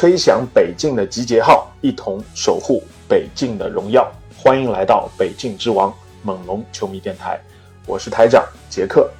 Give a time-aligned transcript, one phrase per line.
[0.00, 4.10] 吹响北境的集结号，一同守护北境的荣耀。
[4.34, 7.38] 欢迎来到北境之王猛龙球迷电台，
[7.84, 9.10] 我是台长杰克。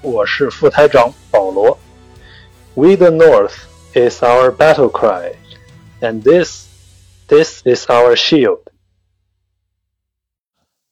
[0.00, 1.76] 我是副台长保罗。
[2.72, 3.52] We the North
[3.92, 5.34] is our battle cry,
[6.00, 6.64] and this,
[7.26, 8.60] this is our shield.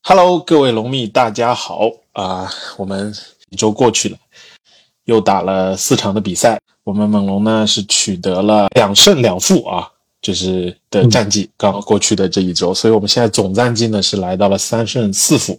[0.03, 2.53] Hello，各位龙迷，大家好啊！
[2.77, 3.15] 我们
[3.49, 4.19] 一周过去了，
[5.07, 9.89] 又打了四场的比赛，我们猛龙呢是取得了两胜两负啊，
[10.21, 11.49] 就是的战绩。
[11.57, 15.59] 刚刚过去的这一周，所以我们现在总战绩呢是来到了三胜四负。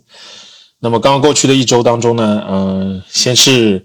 [0.80, 3.84] 那么刚刚过去的一周当中呢，嗯，先是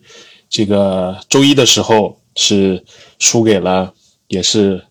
[0.51, 2.85] 这个周一的时候是
[3.19, 3.93] 输给了，
[4.29, 4.85] 也是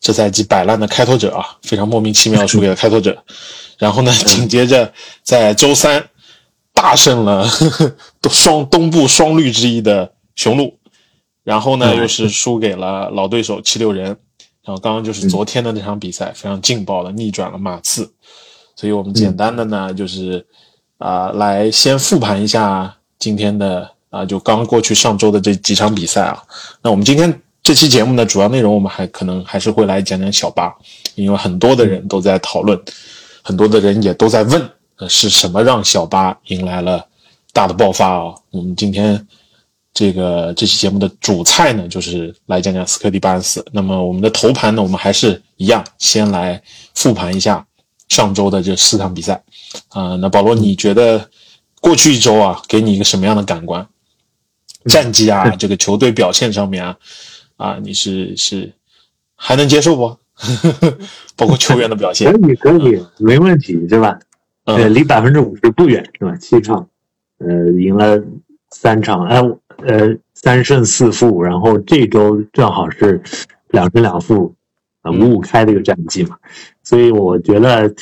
[0.00, 3.16] 这赛季摆烂的开拓者啊，非常莫名其妙输给了开拓者。
[3.78, 6.02] 然后呢，紧接着在周三
[6.74, 7.96] 大胜了呵 呵
[8.30, 10.78] 双东部双绿之一的雄鹿，
[11.42, 14.16] 然后呢又是输给了老对手七六人。
[14.64, 18.08] 然后刚刚就是昨天的那场比赛，非常劲爆的逆转了马刺。
[18.76, 20.46] 所以我们简单的呢就是。
[20.98, 26.42] 啊、来先复盘一下今天的啊、就刚过去上周的这几场比赛啊。
[26.80, 30.74] 那我们今天这期节目呢，主要内容我们还可能还是会来讲讲小巴，
[31.14, 32.80] 因为很多的人都在讨论，
[33.42, 37.06] 很多的人也都在问，呃，是什么让小巴迎来了
[37.52, 38.34] 大的爆发啊？
[38.50, 39.26] 我们今天
[39.96, 43.64] 这个这期节目的主菜呢，就是来讲讲斯科蒂巴恩斯。
[43.72, 46.62] 那么我们的头盘呢，我们还是一样，先来
[46.94, 47.66] 复盘一下
[48.10, 49.42] 上周的这四场比赛。
[49.88, 51.26] 啊、那保罗，你觉得
[51.80, 53.88] 过去一周啊，给你一个什么样的感官？
[54.84, 56.96] 战绩啊，这个球队表现上面啊，
[57.56, 58.70] 啊，你是是
[59.34, 60.14] 还能接受不？
[61.36, 64.18] 包括球员的表现可，以可以，没问题，对吧？
[64.66, 66.36] 呃，嗯离百分之五十不远，是吧？
[66.36, 66.86] 七场，
[67.38, 68.22] 呃，赢了
[68.70, 69.58] 三场，哎，呃，
[70.34, 73.20] 三胜四负，然后这周正好是
[73.70, 74.54] 两胜两负，
[75.02, 76.36] 呃，五五开的一个战绩嘛，
[76.82, 77.94] 所以我觉得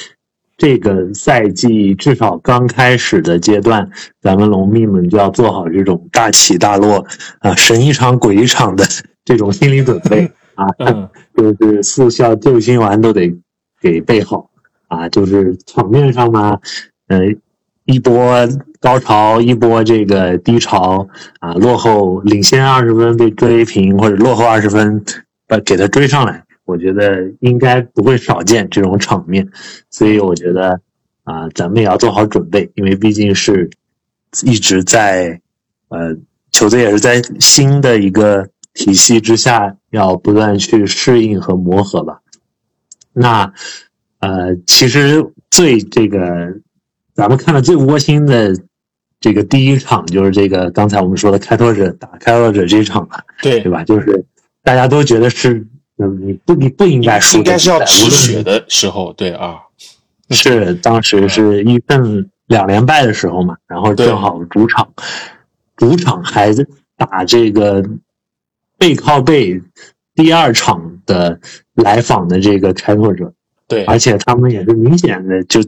[0.57, 3.91] 这个赛季至少刚开始的阶段，
[4.21, 7.05] 咱们龙迷们就要做好这种大起大落
[7.41, 8.85] 啊，神一场鬼一场的
[9.25, 10.67] 这种心理准备 啊。
[10.79, 13.35] 嗯 就是速效救心丸都得
[13.81, 14.49] 给备好
[14.87, 16.61] 啊，就是场面上嘛，
[17.09, 17.19] 呃，
[17.85, 18.49] 一波
[18.81, 21.07] 高潮，一波这个低潮
[21.41, 25.05] 啊，落后领先二十分被追平，或者落后二十分
[25.47, 29.49] 把给他追上来，我觉得应该不会少见这种场面，
[29.91, 30.81] 所以我觉得
[31.25, 33.69] 啊，咱们也要做好准备，因为毕竟是
[34.43, 35.41] 一直在
[35.89, 36.17] 呃
[36.51, 42.21] 球队也是在新的一个体系之下，要不断去适应和磨合吧。
[43.13, 43.53] 那
[44.21, 46.19] 呃，其实最这个
[47.15, 48.53] 咱们看的最窝心的
[49.21, 53.85] 这个第一场，就是这个刚才我们说的开拓者打开拓者这一场了，对对吧？
[53.85, 54.25] 就是
[54.63, 55.67] 大家都觉得是，
[55.99, 59.59] 嗯，你不你不应该输的比赛，应该是要止无血的时候，对啊，
[60.31, 64.93] 是当时是一胜两连败的时候嘛，然后正好主场，
[65.77, 66.53] 主场还
[66.97, 67.83] 打这个
[68.77, 69.63] 背靠背
[70.15, 71.39] 第二场的
[71.75, 73.33] 来访的这个开拓者，
[73.69, 75.61] 对，而且他们也是明显的就，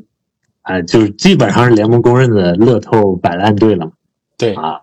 [0.67, 3.91] 啊、就是基本上是联盟公认的乐透摆烂队了
[4.37, 4.81] 对，啊。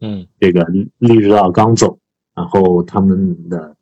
[0.00, 0.66] 嗯，这个
[0.98, 1.96] 利指导刚走，
[2.34, 3.74] 然后他们的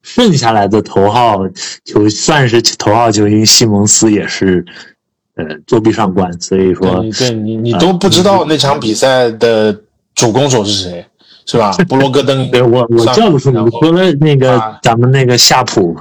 [0.00, 1.40] 剩下来的头号
[1.84, 4.64] 球算是头号球星西蒙斯也是
[5.34, 9.78] 呃作弊上官，所以说对，对你你都不知道那场比赛的
[10.14, 11.06] 主攻手是谁，
[11.44, 11.70] 是吧？
[11.86, 15.94] 布罗戈登，对我我上叫不出名，除了那个啊咱们那个夏普，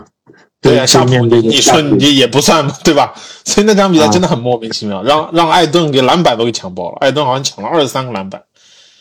[0.67, 3.13] 对啊，夏普对面你说你也不算嘛，对吧？
[3.45, 8.43] 所以那场比赛啊真的很莫名其妙，让让艾顿给篮板都给抢爆了，艾顿好像抢了二十三个篮板，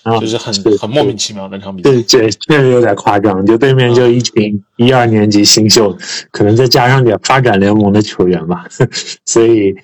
[0.05, 1.91] 啊就是很是很莫名其妙那场比赛。
[1.91, 5.97] 对，这确实有点夸张，就对面就一群一二年级新秀，
[6.31, 8.65] 可能再加上点发展联盟的球员吧，
[9.27, 9.75] 所以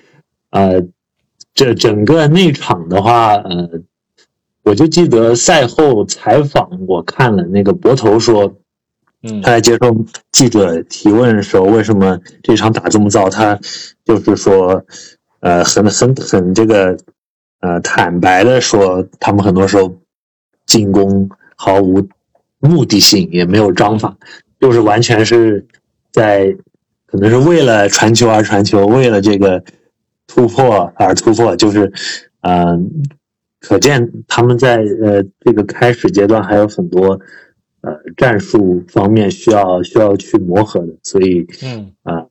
[0.51, 0.81] 呃，
[1.53, 3.69] 这整个那场的话，呃，
[4.63, 8.55] 我就记得赛后采访，我看了那个博头说，
[9.41, 13.29] 他在接受记者提问的时候，为什么这场打这么糟？
[13.29, 13.57] 他
[14.03, 14.85] 就是说，
[15.39, 16.97] 呃，很很很这个，
[17.61, 19.95] 呃，坦白的说，他们很多时候
[20.65, 22.07] 进攻毫无
[22.59, 24.17] 目的性，也没有章法，
[24.59, 25.65] 就是完全是
[26.11, 26.55] 在
[27.05, 29.63] 可能是为了传球而传球，为了这个
[30.27, 31.91] 突破而突破，就是
[32.41, 32.79] 嗯、呃
[33.63, 37.17] 可见他们在呃这个开始阶段还有很多
[37.83, 42.25] 呃战术方面需要需要去磨合的，所以嗯，啊、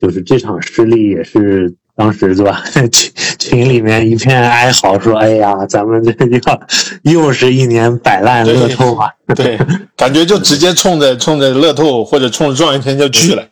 [0.00, 2.62] 就是这场失利也是当时是吧？
[2.90, 6.12] 群群里面一片哀嚎，说：“哎呀，咱们这
[6.46, 6.60] 要
[7.02, 9.58] 又是一年摆烂乐透啊 对，
[9.96, 13.46] 感觉就直接冲着冲着乐透或者冲着状元签就去了。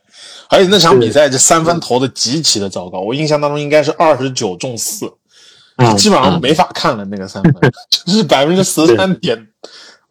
[0.48, 5.06] 而且那场比赛这三分投的极其的糟糕，我印象当中应该是二十九中四，！”
[5.76, 7.54] 啊，基本上啊没法看了那个三分，
[8.06, 9.46] 就是百分之十三点，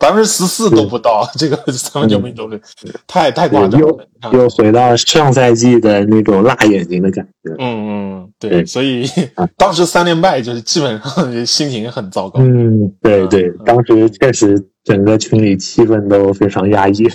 [0.01, 2.59] 百分之十四都不到， 这个三分球命中率
[3.05, 4.05] 太太夸张又了。
[4.13, 7.53] 你看又回到上赛季的那种辣眼睛的感觉。
[7.59, 9.05] 嗯嗯，对，对所以
[9.35, 12.39] 啊 当时三连败就是基本上 心情很糟糕。
[12.41, 17.07] 嗯，对嗯对嗯，当时确实整个群里气氛都非常压抑，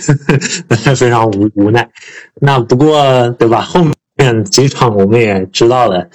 [0.95, 1.89] 非常无无奈。
[2.39, 3.61] 那不过对吧？
[3.61, 3.81] 后
[4.17, 6.07] 面几场我们也知道了，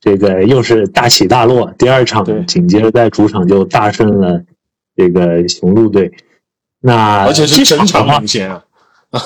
[0.00, 1.72] 这个又是大起大落。
[1.76, 4.40] 第二场紧接着在主场就大胜了
[4.96, 6.10] 这个雄鹿队。
[6.80, 8.62] 那而且是整场领先啊，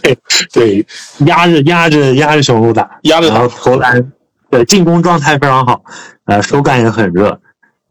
[0.00, 0.18] 对
[0.52, 0.86] 对，
[1.26, 4.12] 压着压着压着雄鹿打，压着然后投篮
[4.48, 5.82] 对进攻状态非常好，
[6.26, 7.40] 呃，手感也很热，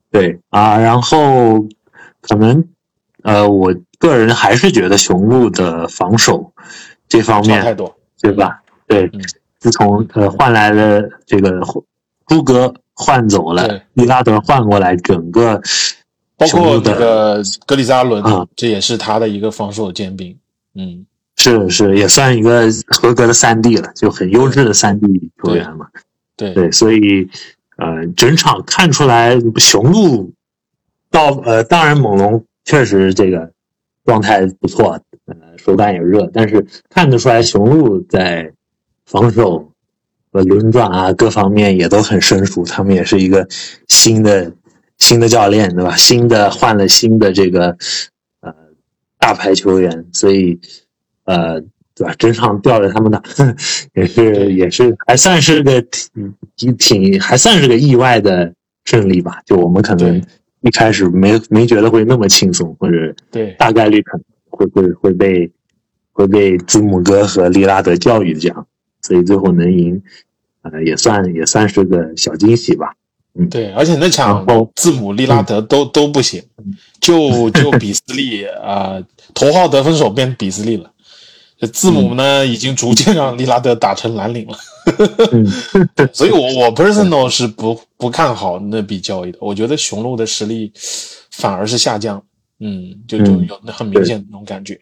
[0.09, 1.67] 对啊，然后
[2.21, 2.63] 可能
[3.23, 6.53] 呃，我个人还是觉得雄鹿的防守
[7.09, 7.93] 这方面，差太多。
[8.21, 8.61] 对吧？
[8.87, 9.21] 对嗯，
[9.59, 11.61] 自从呃换来了这个
[12.25, 15.61] 朱格换走了对，利拉德换过来，整个
[16.37, 20.37] 包括雄鹿的那个格里扎伦啊，这也是他的一个防守尖兵。
[20.75, 21.05] 嗯，
[21.35, 25.87] 是是也算一个合格的三 D 了，就很优质的三 D 球员嘛。
[26.35, 27.27] 对对，所以
[27.77, 30.31] 呃，整场看出来雄鹿
[31.09, 33.51] 到呃，当然猛龙确实这个
[34.05, 38.53] 状态不错，呃，手感也热，但是看得出来雄鹿在
[39.07, 39.71] 防守
[40.31, 43.47] 和轮转啊各方面也都很生疏，他们也是一个
[43.87, 44.51] 新的
[44.97, 45.95] 新的教练，对吧？
[45.95, 47.77] 新的换了新的这个
[48.41, 48.53] 呃
[49.17, 50.59] 大牌球员，所以
[51.25, 51.63] 呃。
[51.99, 52.13] 对吧？
[52.19, 53.23] 整场吊着他们打，
[53.95, 58.53] 也是也是还算是个挺挺挺还算是个意外的
[58.85, 59.41] 胜利吧。
[59.47, 60.21] 就我们可能
[60.61, 65.51] 一开始没没觉得会那么轻松，或者对大概率可能会会会被
[66.11, 68.67] 会被字母哥和利拉德教育这样，
[69.01, 69.99] 所以最后能赢，
[70.61, 72.93] 呃，也算也算是个小惊喜吧。
[73.49, 74.45] 对，而且那场
[74.75, 76.43] 字母、利拉德都都不行，
[76.99, 79.01] 就就比斯利啊，
[79.33, 80.91] 头号得分手变比斯利了。
[81.59, 84.57] 这字母呢，已经逐渐让利拉德打成蓝领了。
[85.31, 85.45] 嗯，
[86.13, 89.39] 所以我 我 personal 是不不看好那笔交易的。
[89.41, 90.71] 我觉得雄鹿的实力
[91.31, 92.23] 反而是下降，
[92.59, 94.79] 嗯，就就有那很明显的那种感觉。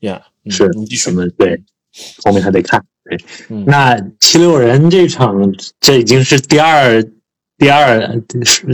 [0.00, 1.14] 呀，嗯是你继续咱。
[1.14, 1.62] 们对
[2.24, 2.84] 后面还得看。
[3.04, 3.16] 对，
[3.48, 5.32] 嗯那七六人这场
[5.80, 7.00] 这已经是第二
[7.58, 8.22] 第二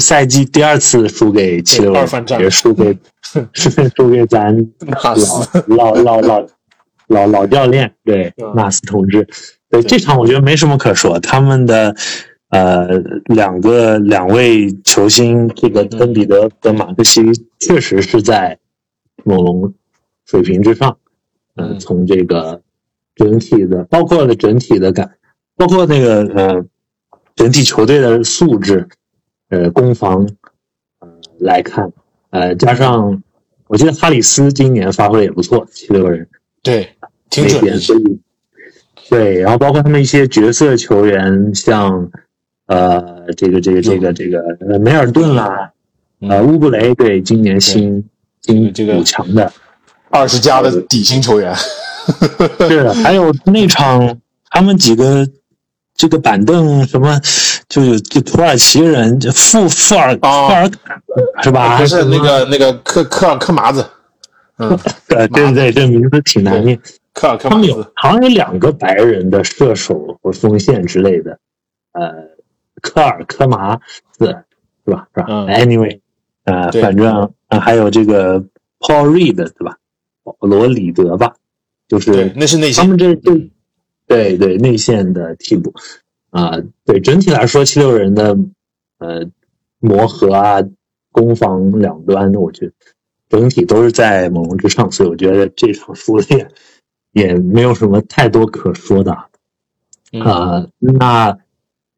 [0.00, 2.04] 赛季第二次输给七六人
[2.40, 2.98] 也输给
[3.52, 5.64] 是 输给咱纳斯。
[5.68, 6.46] 老老老老
[7.06, 8.52] 老老教练对嗯。
[8.56, 9.22] 纳斯同志。
[9.70, 9.82] 对对。
[9.82, 11.94] 这场我觉得没什么可说，他们的
[12.50, 12.88] 呃
[13.26, 17.22] 两个两位球星，这个嗯恩比德和马克西
[17.60, 18.58] 确实是在
[19.24, 19.72] 猛龙
[20.26, 20.98] 水平之上。
[21.54, 21.78] 呃，嗯。
[21.78, 22.60] 从这个
[23.14, 25.12] 整体的，包括了整体的感，
[25.56, 26.64] 包括那个呃
[27.34, 28.88] 整体球队的素质，
[29.48, 30.28] 呃攻防
[31.00, 31.08] 呃
[31.38, 31.92] 来看，
[32.30, 33.22] 呃加上
[33.66, 36.28] 我记得哈里斯今年发挥也不错，七六人
[36.62, 36.90] 对，
[37.30, 37.78] 挺准的。
[37.78, 38.20] 所以
[39.08, 42.10] 对，然后包括他们一些角色球员，像
[42.66, 45.72] 呃这个这个这个这个呃梅尔顿啦，
[46.20, 48.04] 呃乌布雷，对，今年新
[48.42, 49.52] 新这个补强的。
[50.10, 51.54] 二十加的底薪球员，
[52.68, 54.18] 是，还有那场
[54.50, 55.26] 他们几个
[56.02, 57.20] 这个板凳什么，
[57.68, 60.48] 就有就土耳其人，就富富尔哦。
[60.48, 60.68] 富尔
[61.44, 61.78] 是吧？
[61.78, 63.86] 不是那个那个科科尔科麻子，
[64.58, 66.76] 嗯，对，对对，这名字挺难念。
[67.12, 71.38] 科尔科他们有麻子，好像有两个白人的射手和锋线之类的，
[71.92, 72.12] 呃，
[72.80, 73.76] 科尔科麻
[74.10, 74.26] 子
[74.84, 75.06] 是吧？
[75.14, 75.46] 是吧、嗯。
[75.46, 76.00] A n y w a y
[76.46, 78.40] 呃，反正、呃、还有这个
[78.80, 79.76] Paul Reed 对吧？
[80.24, 81.34] 保罗里德吧，
[81.86, 83.30] 就是对，那是那些他，们这这
[84.12, 85.72] 对对内线的替补。
[86.30, 88.36] 啊、对整体来说，七六人的
[88.98, 89.26] 呃
[89.80, 90.62] 磨合啊，
[91.10, 92.72] 攻防两端，我觉得
[93.28, 96.48] 整体都是在猛龙之上，所以我觉得这场输了也
[97.12, 99.28] 也没有什么太多可说的啊、
[100.12, 101.38] 嗯，那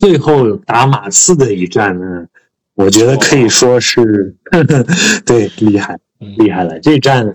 [0.00, 2.26] 最后打马刺的一战呢，
[2.74, 4.34] 我觉得可以说是
[5.24, 6.80] 对厉害，厉害了。
[6.80, 7.32] 这战，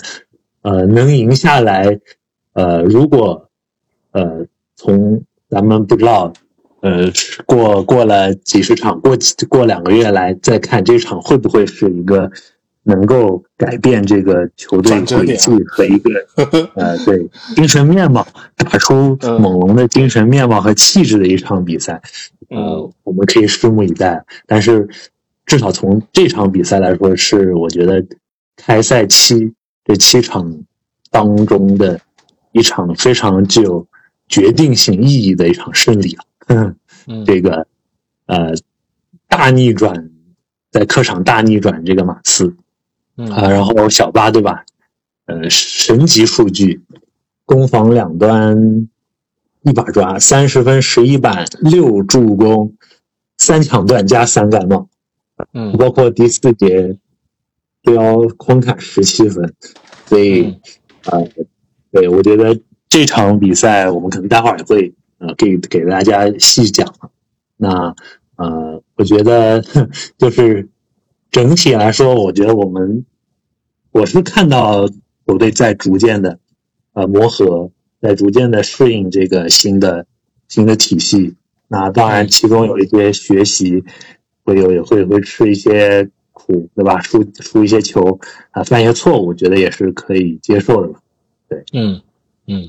[0.63, 1.99] 呃，能赢下来，
[2.51, 3.49] 呃，如果，
[4.11, 4.45] 呃，
[4.79, 6.31] 从咱们不知道，
[6.79, 7.11] 呃，
[7.45, 9.17] 过过了几十场，过
[9.49, 12.31] 过两个月来再看这场，会不会是一个
[12.83, 16.11] 能够改变这个球队轨迹和一个
[16.75, 22.01] 呃，对精神面貌，打出猛龙的精神面貌和气质的一场比赛？
[22.49, 24.23] 呃，我们可以拭目以待。
[24.47, 24.87] 但是。
[25.45, 28.05] 至少从这场比赛来说，是我觉得
[28.55, 29.51] 开赛期
[29.83, 30.63] 这七场
[31.09, 31.99] 当中的
[32.51, 33.87] 一场非常具有
[34.29, 36.15] 决定性意义的一场胜利
[36.47, 36.73] 啊！
[37.25, 37.67] 这个
[38.27, 38.53] 呃
[39.27, 40.11] 大逆转，
[40.71, 42.55] 在客场大逆转这个马刺。
[43.17, 44.63] 啊，然后小巴对吧？
[45.25, 46.81] 呃，神级数据，
[47.43, 48.87] 攻防两端
[49.63, 52.73] 一把抓，三十分十一板六助攻，
[53.37, 54.87] 三抢断加三盖帽。
[55.51, 56.97] 嗯，包括第四节
[57.83, 59.53] 都要狂砍十七分，
[60.05, 60.57] 所以
[61.03, 61.27] 呃，
[61.91, 62.57] 对我觉得
[62.89, 66.93] 这场比赛我们可能待会儿也会呃给给大家细讲。
[67.55, 67.95] 那
[68.35, 69.63] 呃，我觉得
[70.17, 70.67] 就是
[71.31, 73.05] 整体来说，我觉得我们
[73.91, 74.87] 我是看到
[75.25, 76.39] 球队在逐渐的
[76.93, 80.05] 呃磨合，在逐渐的适应这个新的
[80.47, 81.35] 新的体系。
[81.67, 83.83] 那当然，其中有一些学习。
[84.45, 86.99] 会有也会会吃一些苦，对吧？
[87.01, 88.19] 输输一些球
[88.49, 90.99] 啊，犯一些错误，我觉得也是可以接受的吧。
[91.47, 92.01] 对，嗯
[92.47, 92.67] 嗯，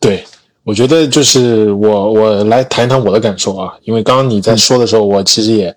[0.00, 0.24] 对，
[0.64, 5.74] 我觉得就是我我来谈一谈我的感受啊，因为刚刚你在说的时候，我其实也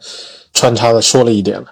[0.53, 1.67] 穿插的说了一点了。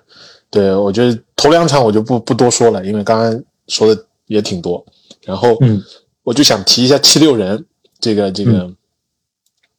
[0.50, 4.84] 对，我觉得头两场我就不不多说了，因为刚刚说的也挺多。
[5.24, 5.84] 然后，嗯，
[6.24, 7.64] 我就想提一下七六人
[8.00, 8.72] 这个这个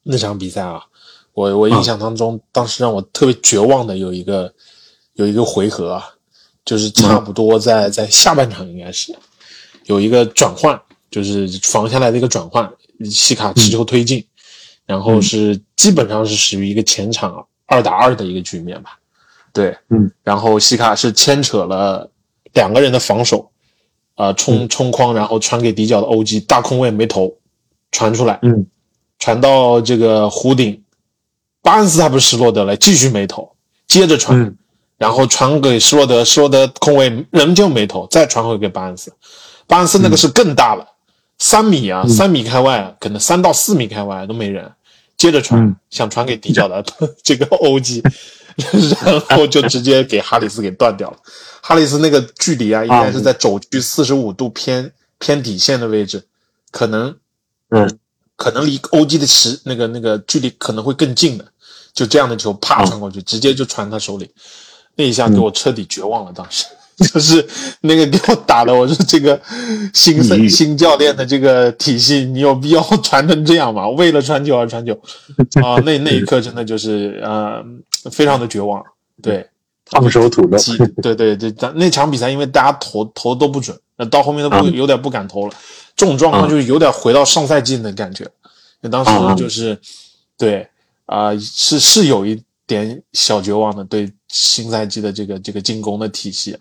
[0.03, 0.83] 那场比赛啊。
[1.33, 4.53] 我我印象当中，当时让我特别绝望的有一个
[5.15, 6.05] 有一个回合啊，
[6.65, 9.15] 就是差不多在在下半场应该是
[9.87, 10.79] 有一个转换，
[11.11, 12.71] 就是防下来的一个转换，
[13.05, 14.25] 西卡持球推进，
[14.87, 18.99] 然后是基本上是属于一个前场二打二的一个局面吧，
[19.53, 22.11] 对，嗯，然后西卡是牵扯了
[22.55, 23.51] 两个人的防守，
[24.15, 27.37] 啊冲冲框，然后传给底角的欧几大空位没投，
[27.93, 28.67] 传出来，嗯，
[29.19, 30.83] 传到这个弧顶。
[31.63, 33.55] 巴恩斯还不是施罗德了，继续没投，
[33.87, 34.57] 接着传，
[34.97, 39.13] 然后传给施罗德，施罗德空位仍旧没投，再传回给巴恩斯，
[39.67, 40.87] 巴恩斯那个是更大了，
[41.41, 44.71] 三米啊，三米开外，可能三到四米开外都没人，
[45.17, 46.85] 接着传，想传给底角的
[47.25, 48.01] 这个欧基，
[49.03, 51.17] 然后就直接给哈里斯给断掉了，
[51.61, 56.23] 哈里斯那个距离啊，应该是在肘距四十五度偏偏底线的位置，
[56.71, 57.17] 可能，
[57.71, 57.99] 嗯。
[58.37, 61.45] 可能离欧基的时那个那个距离可能会更近的，
[61.93, 64.31] 就这样的球啪传过去，直接就传他手里，
[64.97, 66.33] 那一下给我彻底绝望了。
[66.33, 66.65] 当时
[67.13, 67.47] 就是
[67.81, 69.41] 那个给我打的，我说这个
[69.95, 73.89] 新新教练的这个体系，你有必要 传成这样吗？
[73.89, 74.93] 为了传球而传球
[75.65, 75.81] 啊！
[75.87, 77.65] 那那一刻真的就是呃，
[78.11, 78.85] 非常的绝望。
[79.23, 79.47] 对，
[79.87, 80.59] 烫手土豆。
[81.03, 85.55] 对对对，咱那场比赛因为大家投投都不准，那到后面都不有点不敢投了。
[85.97, 88.27] 这种状况就是有点回到上赛季的感觉，
[88.83, 89.79] 那当时就是，
[90.37, 90.69] 对
[91.07, 96.61] 啊，是是有一点小绝望的，对新赛季的这个这个进攻的体系啊，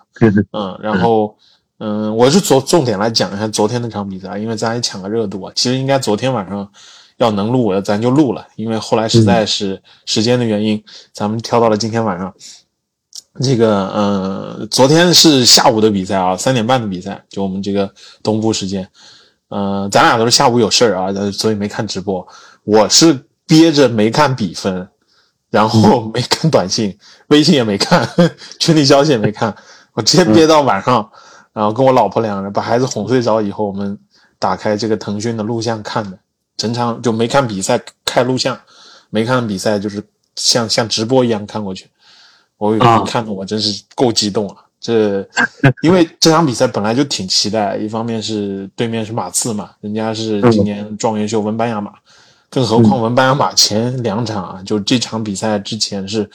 [0.52, 1.36] 嗯，然后
[1.78, 5.54] 嗯，我是昨重点来讲一下昨天那场比赛，因为咱也抢个热度啊。
[5.56, 6.68] 其实应该昨天晚上
[7.18, 10.84] 要能录，咱就录了，因为后来实在是时间的原因，
[11.14, 12.34] 咱们挑到了今天晚上。
[13.42, 17.90] 这个嗯，昨天是下午的比赛啊，三点半的比赛，就我们这个
[18.24, 18.90] 东部时间。
[19.50, 22.28] 嗯，咱俩都是下午有事儿啊，所以没看直播。
[22.64, 24.88] 我是憋着没看比分，
[25.50, 26.98] 然后没看短信，
[27.30, 28.08] 微信也没看，
[28.60, 29.56] 群里消息也没看，
[29.94, 31.10] 我直接憋到晚上，
[31.54, 33.98] 然后跟我老婆两个人把孩子哄睡着以后，我们
[34.38, 36.18] 打开这个腾讯的录像看的，
[36.58, 38.60] 整场就没看比赛，开录像，
[39.10, 40.04] 没看比赛就是
[40.36, 41.88] 像像直播一样看过去。
[42.58, 44.58] 我看的我真是够激动啊！
[44.82, 45.26] 这，
[45.82, 51.94] 因为这场比赛本来就挺期待，一方面是对面是马刺嘛，人家是今年状元秀文班亚马，
[52.50, 56.30] 更何况文班亚马前两场啊，就这场比赛之前是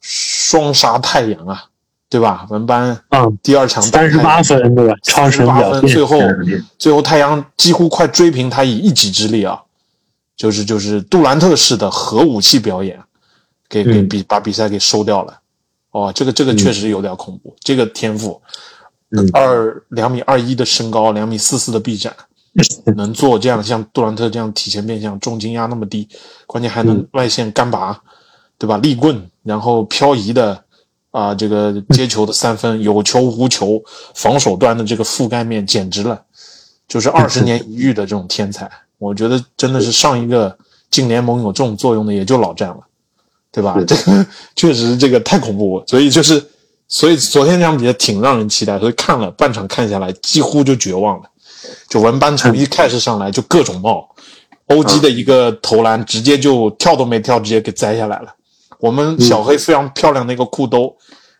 [0.00, 1.64] 双杀太阳啊，
[2.08, 2.46] 对吧？
[2.50, 4.94] 文班啊，第二场三十八分对吧？
[5.02, 6.18] 超神八分，最后
[6.78, 9.60] 最后太阳几乎快追平他以一己之力啊，
[10.36, 12.98] 就是就是杜兰特式的核武器表演，
[13.68, 15.38] 给给比把比赛给收掉了。
[15.92, 17.54] 哦，这个这个确实有点恐怖。
[17.60, 18.40] 这个天赋，
[19.32, 22.14] 二两米二一的身高，两米四四的臂展，
[22.96, 26.08] 能做这样像杜兰特这样体前变向，重金压那么低，
[26.46, 28.00] 关键还能外线干拔，
[28.60, 28.76] 对吧？
[28.76, 30.62] 立棍，然后漂移的
[31.10, 33.82] 啊，这个接球的三分有球无球，
[34.14, 36.20] 防守端的这个覆盖面简直了，
[36.86, 38.70] 就是二十年一遇的这种天才。
[38.98, 40.54] 我觉得真的是上一个
[40.90, 42.80] 进联盟有这种作用的也就老詹了，
[43.50, 43.74] 对吧？
[43.86, 46.46] 这个确实这个太恐怖，所以就是
[46.86, 51.30] 所以昨天这场比赛挺让人期待，所以看了半场看下来几乎就绝望了。
[51.88, 54.06] 就文班从一开始上来就各种冒，
[54.66, 58.34] 欧基的一个投篮直接就跳都没跳，直接给摘下来了。
[58.80, 60.96] 我们小黑非常漂亮的一个裤兜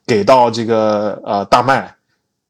[0.06, 1.94] 给到这个呃大麦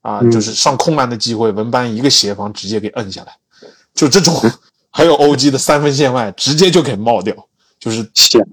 [0.02, 3.32] 啊，就是上空篮的机会，文班一个协防直接给摁下来，
[3.94, 4.34] 就这种。
[4.92, 7.32] 还有欧基的三分线外直接就给冒掉，
[7.78, 8.02] 就是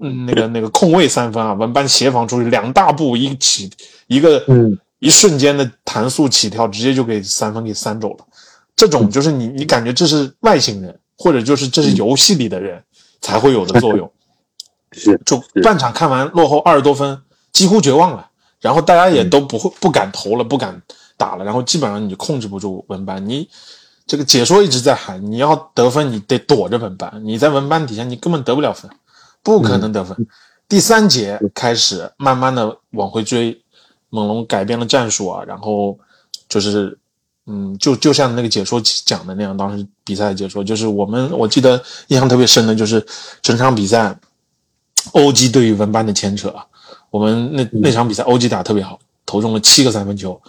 [0.00, 3.68] 嗯那个那个空位三分啊，文班协防出去两大步一起
[4.06, 8.24] 一个嗯一瞬间的弹速起跳，直接就给三分给三走了。
[8.76, 12.80] 这种就是你你感觉这是外星人，或者就是这是游戏里的人
[13.20, 14.08] 才会有的作用。
[14.92, 17.20] 是，就半场看完落后二十多分，
[17.52, 18.28] 几乎绝望了，
[18.60, 20.80] 然后大家也都不会不敢投了，不敢
[21.16, 23.48] 打了，然后基本上你控制不住文班，你
[24.06, 28.90] 这个解说一直在喊，你要得分你得躲着文班，你在文班底下你根本得不了分，
[29.42, 30.16] 不可能得分。
[30.68, 33.62] 第三节开始慢慢的往回追，
[34.10, 35.98] 猛龙改变了战术啊，然后
[36.48, 36.98] 就是。
[37.50, 43.02] 嗯，就就像那个解说讲的那样，当时比赛的解说就是我们，我记得印象特别深的就是
[43.40, 44.14] 整场比赛，
[45.12, 46.64] 欧基对于文班的牵扯啊，
[47.10, 50.40] 我们那那场比赛欧基打特别好，投中了七个三分球，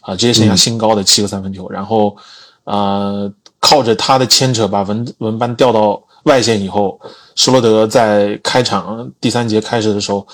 [0.00, 2.16] 啊，职业生涯新高的七个三分球，然后，
[2.64, 7.00] 呃，靠着他的牵扯把文文班调到外线以后，
[7.34, 10.26] 施罗德在开场第三节开始的时候，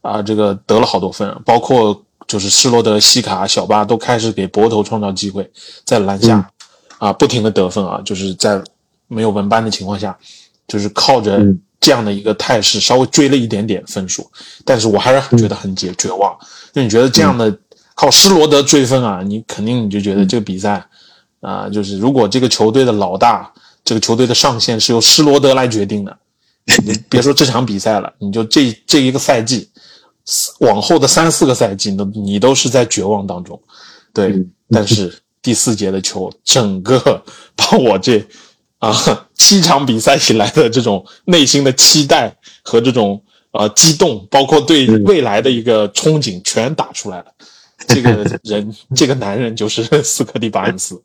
[0.00, 2.02] 啊，这个得了好多分，包括。
[2.26, 5.50] 就是施罗德、西卡、小巴都开始给博头创造机会，
[5.84, 6.48] 在篮下
[6.98, 8.62] 啊不停的得分啊，就是在
[9.08, 10.16] 没有文班的情况下，
[10.68, 11.44] 就是靠着
[11.80, 14.30] 这样的一个态势稍微追了一点点分数，
[14.64, 16.36] 但是我还是觉得很绝绝望，
[16.72, 17.58] 就你觉得这样的
[17.94, 20.86] 靠施罗德追分啊，你肯定你就觉得这个比赛
[21.40, 23.50] 啊，就是如果这个球队的老大，
[23.84, 26.16] 这个球队的上限是由施罗德来决定的，
[26.84, 29.70] 你别说这场比赛了， 你就这这一个赛季。
[30.60, 33.60] 往后的三四个赛季，都你都是在绝望当中，
[34.12, 34.46] 对。
[34.68, 35.12] 但是
[35.42, 37.00] 第四节的球，整个
[37.56, 38.24] 把我这
[38.80, 38.92] 啊
[39.34, 47.26] 七场比赛以来的这种内心的期待和这种呃激动，包括对未来的一个憧憬，全打出来了。
[47.86, 48.10] 这个
[48.42, 51.02] 人， 这个男人就是 斯科蒂巴恩斯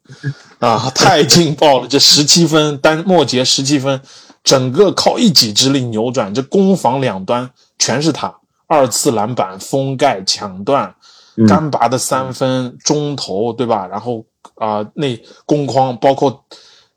[0.60, 1.88] 啊，太劲爆了！
[1.88, 4.02] 这十七分单末节十七分，
[4.44, 8.36] 整个靠一己之力扭转，这攻防两端全是他。
[8.68, 10.94] 二次篮板、封盖、抢断、
[11.48, 13.88] 干拔的三分、中投，对吧？
[13.88, 16.44] 然后啊，那攻框包括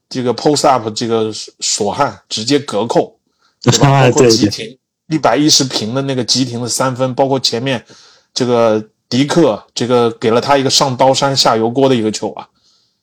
[0.09, 3.19] 这个 post up 这个索汉直接隔扣，
[3.63, 4.05] 对吧？
[4.09, 7.85] 包括急停一百一十平的那个急停的三分，包括前面
[8.33, 12.49] 这个迪克这个给了他一个上刀山下油锅的一个球啊，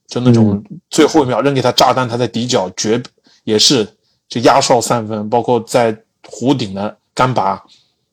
[0.08, 3.02] 就那种最后一秒扔给他炸弹，他在底角绝
[3.44, 3.88] 也是
[4.28, 5.96] 就压哨三分，包括在
[6.30, 7.64] 弧顶的干拔。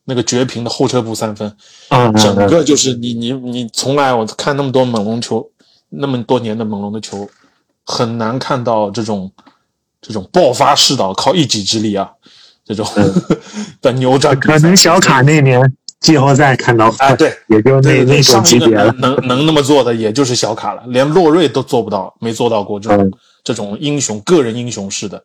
[0.04, 1.48] 那个绝平的后撤步三分，
[1.86, 5.48] 啊，整个就是你你你从来我看那么多猛龙球，
[5.90, 7.24] 那么多年的猛龙的球，
[7.84, 9.30] 很难看到这种
[10.00, 12.10] 这种爆发式的靠一己之力啊，
[12.64, 12.86] 这种
[13.80, 14.38] 的扭转。
[14.38, 15.60] 可能小卡那年
[16.00, 18.92] 季后赛看到啊，对，也就那那种级别了。
[18.98, 23.12] 能能那么做的也就是小卡了，连洛瑞都做不到，没做到过这种
[23.44, 25.22] 这种英雄个人英雄式的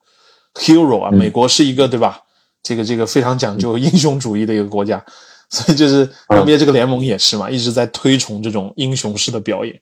[0.54, 1.12] hero 啊。
[1.12, 2.20] 美国是一个对吧？
[2.64, 5.04] 这个这个非常讲究英雄主义的一个国家，
[5.50, 9.80] 所以就是 NBA 这个联盟也是嘛，一直在推崇这种英雄式的表演，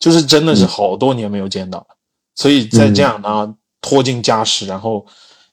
[0.00, 1.86] 就是真的是好多年没有见到了。
[2.34, 5.04] 所以在这样呢拖进加时，然后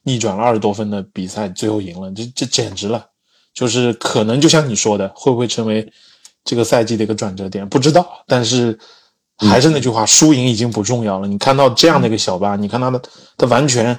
[0.02, 3.06] 逆转了二十多分的比赛，最后赢了，这这简直了！
[3.54, 5.92] 就是可能就像你说的，会不会成为
[6.44, 7.68] 这个赛季的一个转折点？
[7.68, 8.78] 不知道，但是
[9.38, 11.28] 还是那句话，输赢已经不重要了。
[11.28, 13.00] 你看到这样的一个小巴，你看他的，
[13.36, 13.98] 他完全。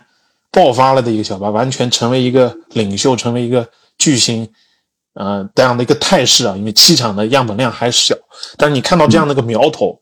[0.55, 3.67] 爆发了的一个小巴，完全成为一个领袖，成为一个
[3.97, 4.47] 巨星，
[5.15, 6.55] 呃，这样的一个态势啊。
[6.55, 8.15] 因为七场的样本量还小，
[8.55, 9.99] 但是你看到这样的一个苗头，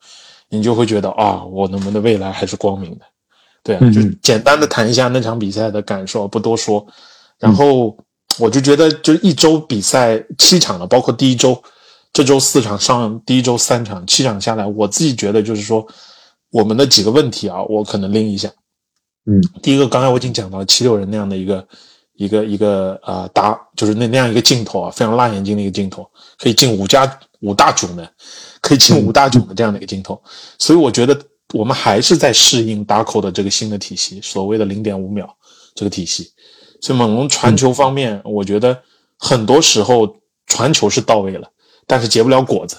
[0.51, 3.05] 你就会觉得啊，我们的未来还是光明的。
[3.63, 6.85] 对啊，就简单的谈一下那场比赛的感受，不多说。
[7.39, 7.97] 然后
[8.37, 11.59] 我就觉得，就一周比赛七场了，包括第一周，
[12.11, 15.87] 这周四场上，第一周三场，七场下来，我自己觉得就是说，
[16.51, 18.49] 我们的几个问题啊，我可能拎一下。
[19.25, 21.67] 嗯，第一个，刚才我已经讲到七六人那样的一个
[22.15, 26.09] 一个一个啊打，就是那那样一个镜头啊，非常辣眼睛的一个镜头，
[26.39, 28.11] 可以进五加五大囧的，
[28.61, 30.21] 可以进五大囧的这样的一个镜头。
[30.57, 31.19] 所以我觉得
[31.53, 35.35] 我们还是在适应打口的这个新的体系，所谓的零点五秒
[35.75, 36.31] 这个体系。
[36.79, 38.81] 所以猛龙传球方面，我觉得
[39.17, 40.15] 很多时候
[40.47, 41.47] 传球是到位了，
[41.85, 42.77] 但是结不了果子，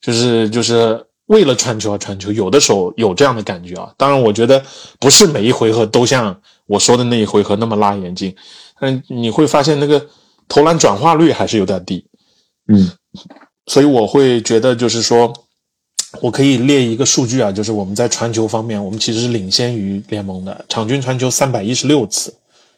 [0.00, 3.92] 就是就是为了传球而传球，有的时候有这样的感觉啊。
[3.98, 4.64] 当然，我觉得
[4.98, 8.34] 不是每一回合都像我说的那一回合那么辣眼睛，
[8.80, 10.06] 但你会发现那个
[10.48, 12.06] 投篮转化率还是有点低，
[12.68, 12.90] 嗯，
[13.66, 15.32] 所以我会觉得就是说，
[16.20, 22.34] 我可以列一个数据啊，就是我们在传球方面，我们其实是领先于联盟的，场均传球三百一十六次，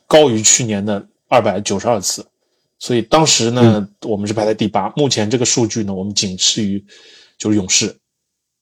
[0.07, 2.25] 高于去年的二百九十二次。
[2.79, 4.92] 所以当时呢，我们是排在第八。
[4.96, 6.85] 目前这个数据呢，我们仅次于
[7.38, 7.96] 就是勇士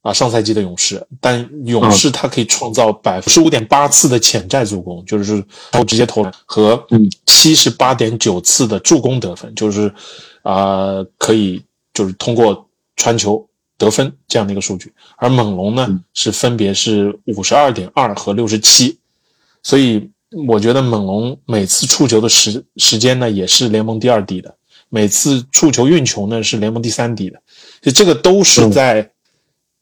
[0.02, 1.04] 啊，上赛季的勇士。
[1.20, 6.86] 但勇士他可以创造百分之五点八次的潜在助攻，就是投直接投篮和
[7.26, 9.92] 七十八点九次的助攻得分，就是
[10.42, 11.60] 啊可以
[11.94, 14.92] 就是通过传球得分这样的一个数据。
[15.16, 18.98] 而猛龙呢是分别是五十二点二和六十七，
[19.62, 20.10] 所以。
[20.48, 24.50] 我觉得猛龙每次触球的时时间呢，也是联盟第二低的；
[24.88, 27.40] 每次触球运球呢，是联盟第三低的。
[27.80, 29.08] 就这个都是在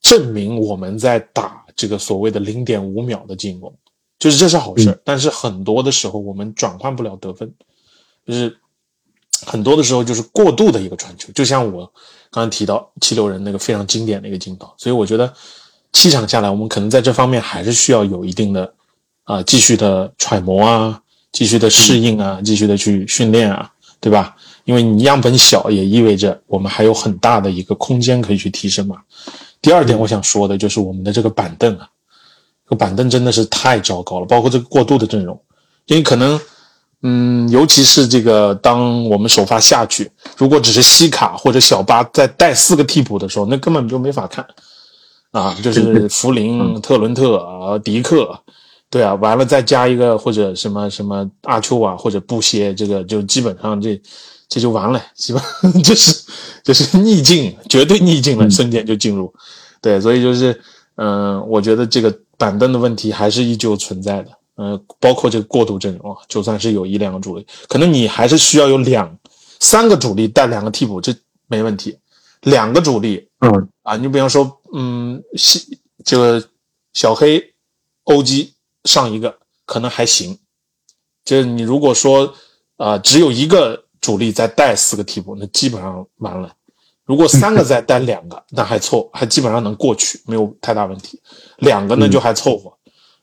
[0.03, 3.75] 证明我们在打这个所谓的零点五秒的进攻，
[4.19, 5.01] 就是这是好事。
[5.07, 7.51] 但是很多的时候我们转换不了得分，
[8.27, 8.55] 就是
[9.47, 11.33] 很多的时候就是过度的一个传球。
[11.35, 11.85] 就像我
[12.31, 15.33] 刚刚提到七六人那个非常经典的一个镜头，所以我觉得
[15.93, 18.73] 七场下来，我们可能在这方面还是需要有一定的。
[19.25, 21.01] 啊，继续的揣摩啊，
[21.31, 24.35] 继续的适应啊，继续的去训练啊，对吧？
[24.65, 28.97] 因为你样本小，也意味着我们还有很大的一个空间可以去提升嘛。
[29.63, 31.89] 第二点，我想说的就是我们的这个板凳啊，
[32.65, 35.41] 这个板凳真的是太糟糕了，包括这个过渡的阵容，
[35.87, 36.39] 因为可能，
[37.03, 44.47] 嗯，尤其是这个当我们首发下去，如果只是西卡或者小巴再带四个替补的时候，那根本就没法看
[45.33, 48.39] 啊，就是福林、特伦特啊、迪克。
[48.89, 53.99] 对啊，完了再加一个或者什么什么阿丘啊，或者布歇，这个就基本上这
[54.51, 55.43] 这就完了，基本
[55.83, 56.23] 就是
[56.63, 59.33] 就是逆境，绝对逆境了，瞬间就进入。
[59.81, 60.61] 对，所以就是
[60.97, 64.31] 嗯，我觉得这个板凳的问题还是依旧存在的。
[64.57, 69.19] 嗯，包括这个过渡阵容啊，就算是有一两个主力，可能你还是需要有两
[69.61, 71.15] 三个主力带两个替补，这
[71.47, 71.99] 没问题。
[72.43, 76.43] 两个主力，嗯啊，你比方说，嗯，西这个
[76.93, 77.55] 小黑
[78.05, 78.53] 欧基。
[78.85, 80.37] 上一个可能还行，
[81.25, 82.35] 就是你如果说
[82.79, 86.53] 啊只有一个主力在带四个替补，那基本上完了。
[87.05, 91.21] 如果三个再带两个，那还凑，还基本上能过去，没有太大问题。
[91.59, 92.77] 两个呢就还凑合，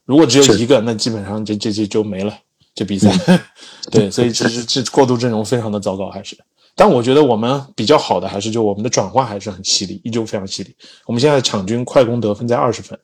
[0.10, 2.36] 如果只有一个，那基本上这这这就没了，
[2.74, 3.16] 这比赛。
[3.92, 6.36] 对，所以其实这过渡阵容非常的糟糕，还是。
[6.76, 10.76] 但我觉得我们比较好的还是就我们的转换还是很犀利，依旧非常犀利。
[11.06, 12.98] 我们现在场均快攻得分在二十分。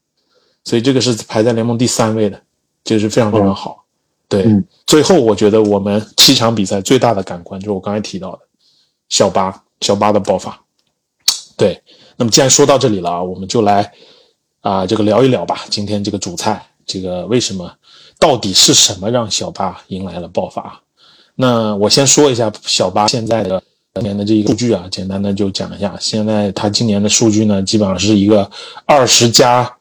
[0.63, 2.41] 所以这个是排在联盟第三位的，
[2.83, 3.85] 这个是非常非常好。
[4.27, 4.43] 对，
[4.87, 8.39] 最后我觉得我们七场比赛最大的感官就是我刚才提到的
[9.09, 10.59] 小巴小巴的爆发。
[11.55, 11.79] 对，
[12.17, 13.93] 那么既然说到这里了啊，我们就来
[14.61, 15.61] 啊这个聊一聊吧。
[15.69, 17.71] 今天这个主菜，这个为什么
[18.19, 20.81] 到底是什么让小巴迎来了爆发？
[21.35, 23.61] 那我先说一下小巴现在的
[23.93, 25.97] 今年的这一个数据啊，简单的就讲一下。
[25.99, 28.49] 现在他今年的数据呢，基本上是一个
[28.85, 29.71] 二十加。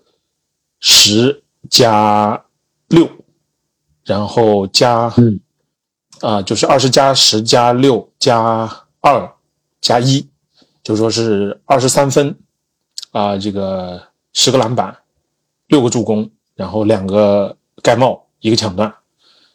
[0.87, 2.45] 十加
[2.89, 3.09] 六，
[4.05, 5.41] 然后加，嗯，
[6.21, 9.35] 啊，就是二十加十加六加二
[9.81, 10.29] 加一，
[10.83, 12.37] 就说是二十三分，
[13.13, 13.99] 啊，这个
[14.35, 14.95] 十个篮板，
[15.69, 18.93] 六个助攻，然后两个盖帽，一个抢断，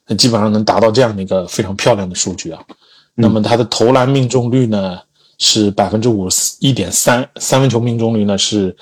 [0.07, 2.61] 那基本上能达到这样的一个非常漂亮的数据啊。
[3.15, 4.99] 那么他的投篮命中率呢
[5.37, 8.75] 是百分之五十一点三，三分球命中率呢是。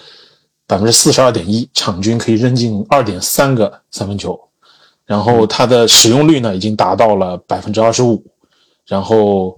[0.70, 4.38] 百分之四十二点一，场均可以扔进二点三个三分球，
[5.06, 8.22] 然后它的使用率呢已经达到了百分之二十五，
[8.86, 9.58] 然后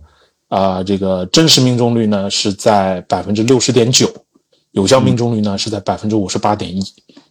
[0.49, 4.07] 啊这个真实命中率呢是在百分之六十点九，
[4.79, 6.81] 有效命中率呢是在百分之五十八点一，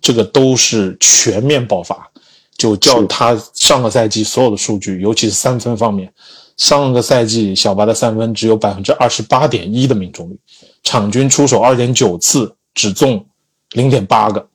[0.01, 2.07] 这个都是全面爆发，
[2.57, 6.13] 就叫他上个赛季所有的数据，尤其是三分方面，
[6.57, 10.39] 上个赛季小巴的三分只有百分之二十八点一的命中率，
[10.83, 13.25] 场均出手二点九次，只中。
[13.73, 14.49] 零点八个，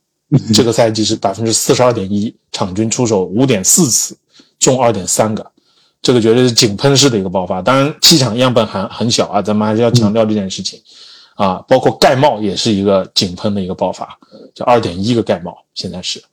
[0.56, 4.17] 这个赛季是百分之四十二点一，场均出手五点四次，
[4.58, 5.51] 中二点三个，
[6.01, 7.62] 这个绝对是井喷式的一个爆发。
[7.62, 10.82] 当然，气场样本还很小啊，咱们还是要强调这件事情
[11.36, 11.63] 啊。
[11.67, 14.17] 包括盖帽也是一个井喷的一个爆发，
[14.54, 16.24] 就二点一个盖帽，现在是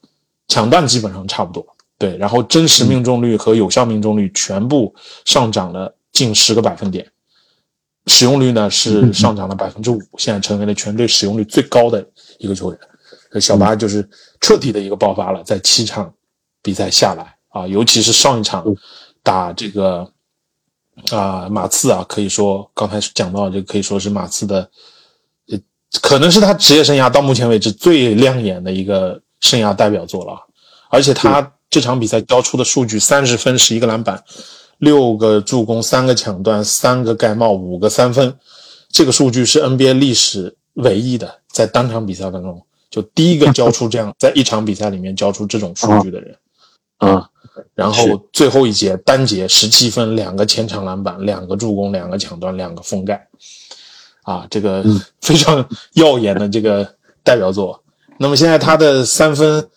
[0.49, 1.67] 抢断基本上差不多。
[1.99, 7.07] 对，然后真实命中率和有效命中率全部上涨了近十个百分点，
[8.07, 12.03] 使用率呢是上涨了百分之五，现在成为了全队使用率最高的。
[12.39, 12.81] 一个球员，
[13.31, 14.09] 这小巴就是
[14.41, 16.11] 彻底的一个爆发了，在七场
[16.63, 18.65] 比赛下来啊，尤其是上一场
[19.23, 20.11] 打这个
[21.11, 24.71] 啊，马刺啊，可以说刚才讲到这，可以说是马刺的，
[25.51, 25.59] 呃，
[26.01, 30.47] 可能是他职业生涯到目前为止最亮眼的一个生涯代表作了。
[30.91, 34.23] 而且他这场比赛交出的数据：三十分、十一个篮板、
[34.79, 38.37] 六个助攻、三个抢断、三个盖帽、五个三分。
[38.91, 42.61] 这个数据是 NBA 历史唯一的，在单场比赛当中
[42.91, 46.37] 就第一个交出这样 在一场比赛里面交出这种数据的人。
[46.99, 47.30] 啊，
[47.75, 53.27] 然后最后一节单节十七分，两个前场篮板，两个助攻，两个抢断，两个封盖，
[54.23, 54.85] 啊，这个
[55.21, 57.83] 非常耀眼的这个代表作。
[58.19, 59.69] 那么现在他的三分，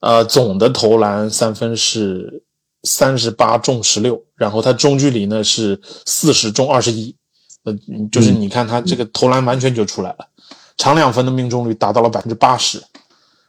[0.00, 2.42] 呃，总的投篮三分是
[2.84, 7.14] 三十八中十六，然后他中距离呢是四十中二十一，
[7.64, 7.74] 呃，
[8.12, 10.28] 就是你看他这个投篮完全就出来了，
[10.76, 12.80] 长两分的命中率达到了百分之八十，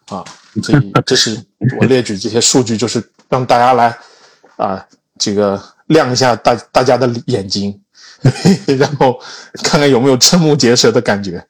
[0.07, 0.25] 啊，
[0.63, 1.37] 所以这是
[1.79, 3.03] 我列举这些数据，就是。
[3.29, 3.97] 让大家来
[4.55, 4.85] 啊，
[5.19, 7.79] 这个亮一下大大家的眼睛，
[8.79, 9.19] 然后
[9.63, 11.45] 看看有没有瞠目结舌的感觉。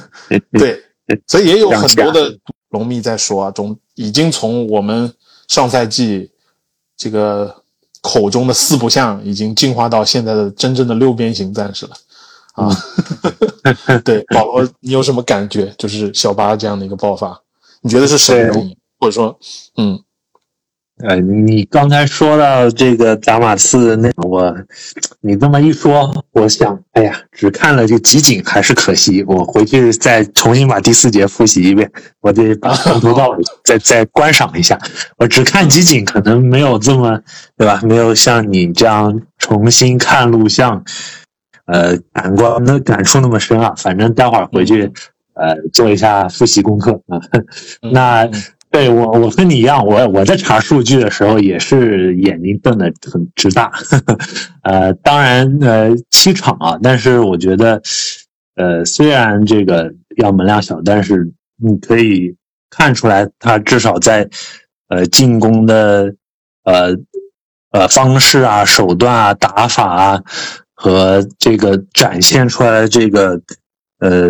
[0.52, 0.82] 对，
[1.26, 2.36] 所以也有很多的
[2.70, 5.12] 龙迷在说啊，中已经从我们
[5.48, 6.30] 上赛季
[6.96, 7.54] 这个
[8.00, 11.96] 口中的四不像，已经进化到现在的真正的六边形战士了
[12.52, 12.70] 啊。
[14.04, 15.74] 对，保罗，你有什么感觉？
[15.78, 17.38] 就是小巴这样的一个爆发，
[17.80, 18.76] 你觉得是什么原因？
[18.98, 19.38] 或者说，
[19.76, 20.02] 嗯。
[21.00, 24.52] 呃，你刚才说到这个达马刺那我，
[25.20, 31.88] 你这么一说，我想，哎呀，只看了这集锦还是可惜，我回去再重新把第四节复习一遍，
[32.20, 34.76] 我得把从头到尾再再观赏一下。
[35.18, 37.20] 我只看集锦可能没有这么，
[37.56, 37.80] 对吧？
[37.84, 40.82] 没有像你这样重新看录像，
[41.66, 43.72] 呃，感官的感触那么深啊。
[43.76, 44.92] 反正待会儿回去，
[45.34, 47.20] 呃，做一下复习功课啊。
[47.92, 48.28] 那。
[48.70, 53.72] 对我，我和你一样，我我在查数据的时候也是眼睛瞪得很直大。
[54.62, 57.80] 呃，当然，呃，七场啊，但是我觉得，
[58.56, 62.36] 呃，虽然这个要门量小，但是你可以
[62.68, 64.28] 看出来，他至少在
[64.88, 66.14] 呃进攻的
[66.64, 66.94] 呃
[67.70, 70.22] 呃方式啊、手段啊、打法啊
[70.74, 73.40] 和这个展现出来的这个
[73.98, 74.28] 呃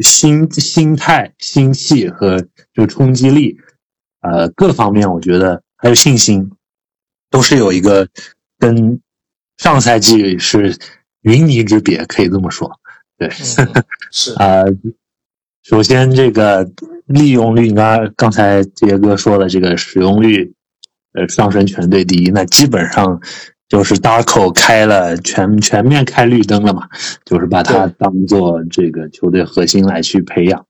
[0.00, 2.40] 心心态、心气和
[2.72, 3.58] 这个冲击力。
[4.24, 6.50] 呃，各方面我觉得还有信心，
[7.30, 8.08] 都是有一个
[8.58, 8.98] 跟
[9.58, 10.78] 上赛季是
[11.20, 12.80] 云泥之别，可以这么说。
[13.18, 14.64] 对，是啊。
[15.62, 16.70] 首先，这个
[17.06, 20.54] 利用率，刚刚才杰哥说的这个使用率，
[21.12, 23.20] 呃，上升全队第一，那基本上
[23.68, 26.88] 就是 Darko 开了全全面开绿灯了嘛，
[27.26, 30.66] 就是把他当做这个球队核心来去培养。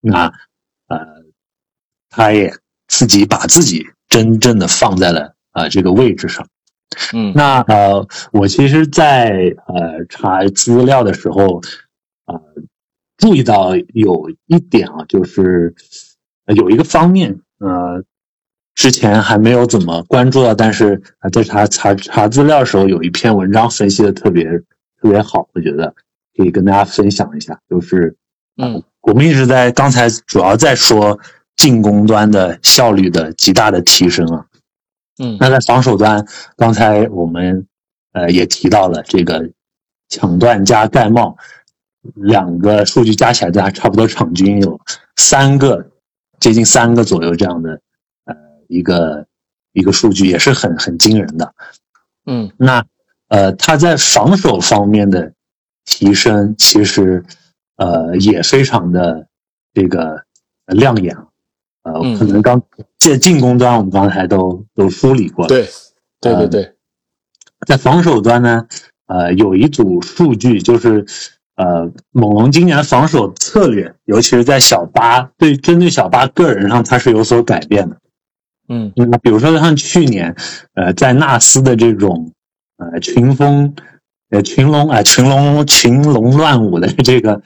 [0.00, 0.32] 那呃。
[2.16, 2.50] 他也
[2.88, 6.48] 自己把自己真正的放在了啊这个位置上，
[7.12, 11.60] 嗯，那呃，我其实，在呃查资料的时候，
[12.24, 12.40] 啊，
[13.18, 15.74] 注意到有一点啊，就是
[16.54, 18.02] 有一个方面，呃，
[18.74, 24.44] 之前还没有怎么关注到，但是在查查查资料的时候，有一篇文章分析的特别
[25.02, 25.94] 特别好，我觉得
[26.34, 28.16] 可以跟大家分享一下，就是，
[28.56, 31.20] 嗯，我们一直在刚才主要在说。
[31.56, 34.46] 进攻端的效率的极大的提升啊，
[35.18, 37.66] 嗯，那在防守端，刚才我们
[38.12, 39.50] 呃也提到了这个
[40.08, 41.36] 抢断加盖帽
[42.14, 44.78] 两个数据加起来，还差不多场均有
[45.16, 45.90] 三个，
[46.38, 47.80] 接近三个左右这样的
[48.26, 48.34] 呃
[48.68, 49.26] 一个
[49.72, 51.54] 一个数据，也是很很惊人的。
[52.26, 52.84] 嗯，那
[53.28, 55.32] 呃他在防守方面的
[55.86, 57.24] 提升，其实
[57.76, 59.26] 呃也非常的
[59.72, 60.22] 这个
[60.66, 61.16] 亮眼。
[61.86, 62.60] 呃，可能刚
[62.98, 65.48] 在进攻端，我们刚才都都梳理过了。
[65.48, 65.68] 对，
[66.20, 66.72] 对对对，
[67.64, 68.66] 在防守端呢，
[69.06, 71.06] 呃，有一组数据就是，
[71.54, 77.96] 呃，猛龙今年防守策略，尤其是在小巴对针对小巴个人上，它是有所改变的。
[78.68, 80.34] 嗯，那比如说像去年，
[80.74, 82.32] 呃，在纳斯的这种
[82.78, 83.76] 呃群风，
[84.30, 87.40] 呃群龙啊群龙群龙乱舞的这个。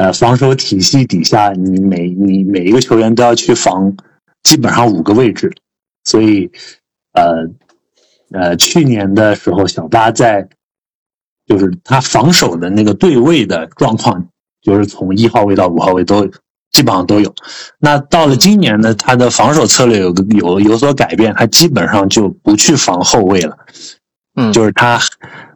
[0.00, 3.94] 呃，防守体系底下，你每你每一个球员都要去防，
[4.42, 5.52] 基本上五个位置，
[6.04, 6.50] 所以，
[7.12, 7.46] 呃，
[8.32, 10.48] 呃，去年的时候，小巴在，
[11.46, 14.26] 就是他防守的那个对位的状况，
[14.62, 16.26] 就是从一号位到五号位都
[16.70, 17.34] 基本上都有。
[17.78, 23.54] 那到了今年呢，他的防守策略有个有有所改变，他基本上就不去防后卫了，
[24.34, 24.98] 嗯，就是他，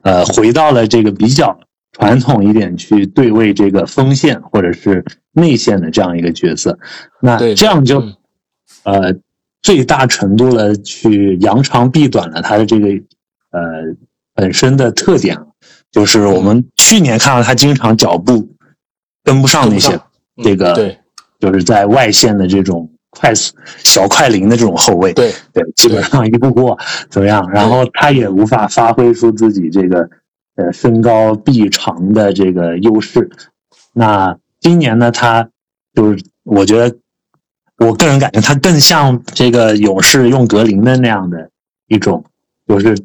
[0.03, 1.59] 呃，回到了这个比较。
[1.95, 6.79] 传统一点去对位这个锋线或者是内线的这样一个角色，
[7.21, 8.03] 那这样就
[8.83, 9.15] 呃
[9.63, 12.89] 最大程度的去扬长避短了他的这个
[13.51, 13.61] 呃
[14.35, 15.39] 本身的特点，
[15.91, 18.51] 就是我们去年看到他经常脚步
[19.23, 19.99] 跟不上那些
[20.43, 20.99] 这个，对，
[21.39, 25.33] 就是在外线的这种快速小快灵的这种后卫，对。
[25.53, 26.77] 对，基本上一步过
[27.09, 27.49] 怎么样？
[27.51, 30.11] 然后他也无法发挥出自己这个
[30.57, 33.31] 呃身高臂长的这个优势。
[33.93, 35.51] 那今年呢，他
[35.95, 36.97] 就是我觉得。
[37.77, 41.51] 我个人感觉他更像这个勇士用格林的那样的
[41.89, 42.25] 一种，
[42.69, 42.97] 就是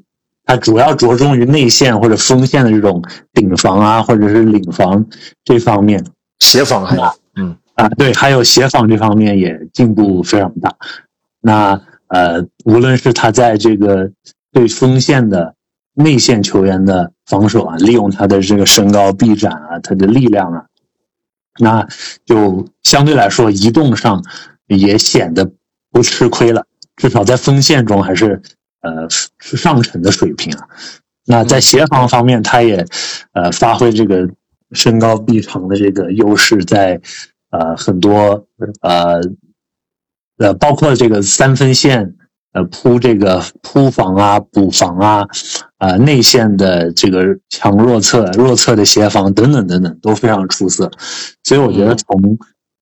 [0.46, 5.04] 他主要着重于内线或者锋线的这种顶防啊，或者是领防
[5.44, 6.06] 这方面，
[6.38, 6.96] 协防还
[7.34, 10.76] 嗯啊对，还有协防这方面也进步非常大。
[11.42, 14.12] 那呃，无论是他在这个
[14.52, 15.56] 对锋线的
[16.00, 20.66] 内线球员的防守啊，利用他的这个身高臂展啊，他的力量啊，
[21.60, 21.88] 那
[22.26, 24.24] 就相对来说移动上。
[24.72, 25.52] 也显得
[25.90, 26.64] 不吃亏了，
[26.96, 28.40] 至少在锋线中还是
[28.82, 29.10] 呃
[29.40, 30.68] 是上乘的水平啊。
[31.26, 32.86] 那在协防方面，他也
[33.34, 34.30] 呃发挥这个
[34.74, 37.02] 身高臂长的这个优势，在
[37.50, 38.46] 呃很多
[38.82, 39.20] 呃
[40.38, 42.14] 呃包括这个三分线
[42.54, 45.26] 呃铺这个铺防啊、补防啊、
[45.78, 50.92] 啊内线的这个强弱侧、弱侧的协防等等等等都非常出色，
[51.44, 52.38] 所以我觉得从。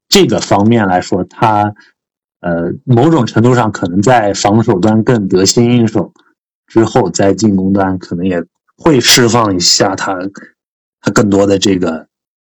[0.10, 1.73] 这个方面来说，他
[2.39, 6.13] 呃，某种程度上可能在防守端更得心应手，
[6.65, 8.41] 之后在进攻端可能也
[8.77, 10.17] 会释放一下他
[11.01, 12.08] 他更多的这个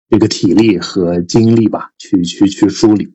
[0.09, 3.13] 这个体力和精力吧，去去去梳理。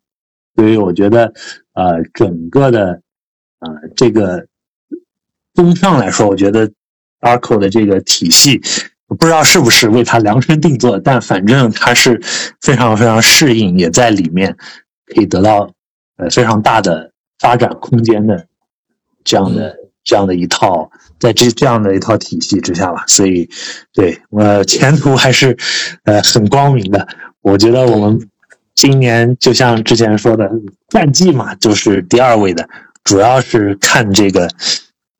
[0.57, 1.31] 所以我觉得，
[1.71, 3.01] 呃，整个的
[3.65, 4.47] 啊这个
[5.53, 6.71] 综上来说，我觉得
[7.21, 8.61] Arco 的这个体系。
[9.07, 12.19] 不知道是不是为他量身定做，但反正他是
[12.59, 14.57] 非常非常适应，也在里面
[15.05, 15.69] 可以得到
[16.17, 18.47] 呃非常大的发展空间的
[19.23, 23.47] 这样的这样的一套，在这这样的一套体系之下吧，所以
[23.93, 25.55] 对我前途还是
[26.05, 27.07] 呃很光明的。
[27.41, 28.27] 我觉得我们
[28.73, 30.49] 今年就像之前说的
[30.89, 32.67] 战绩嘛，就是第二位的，
[33.05, 34.49] 主要是看这个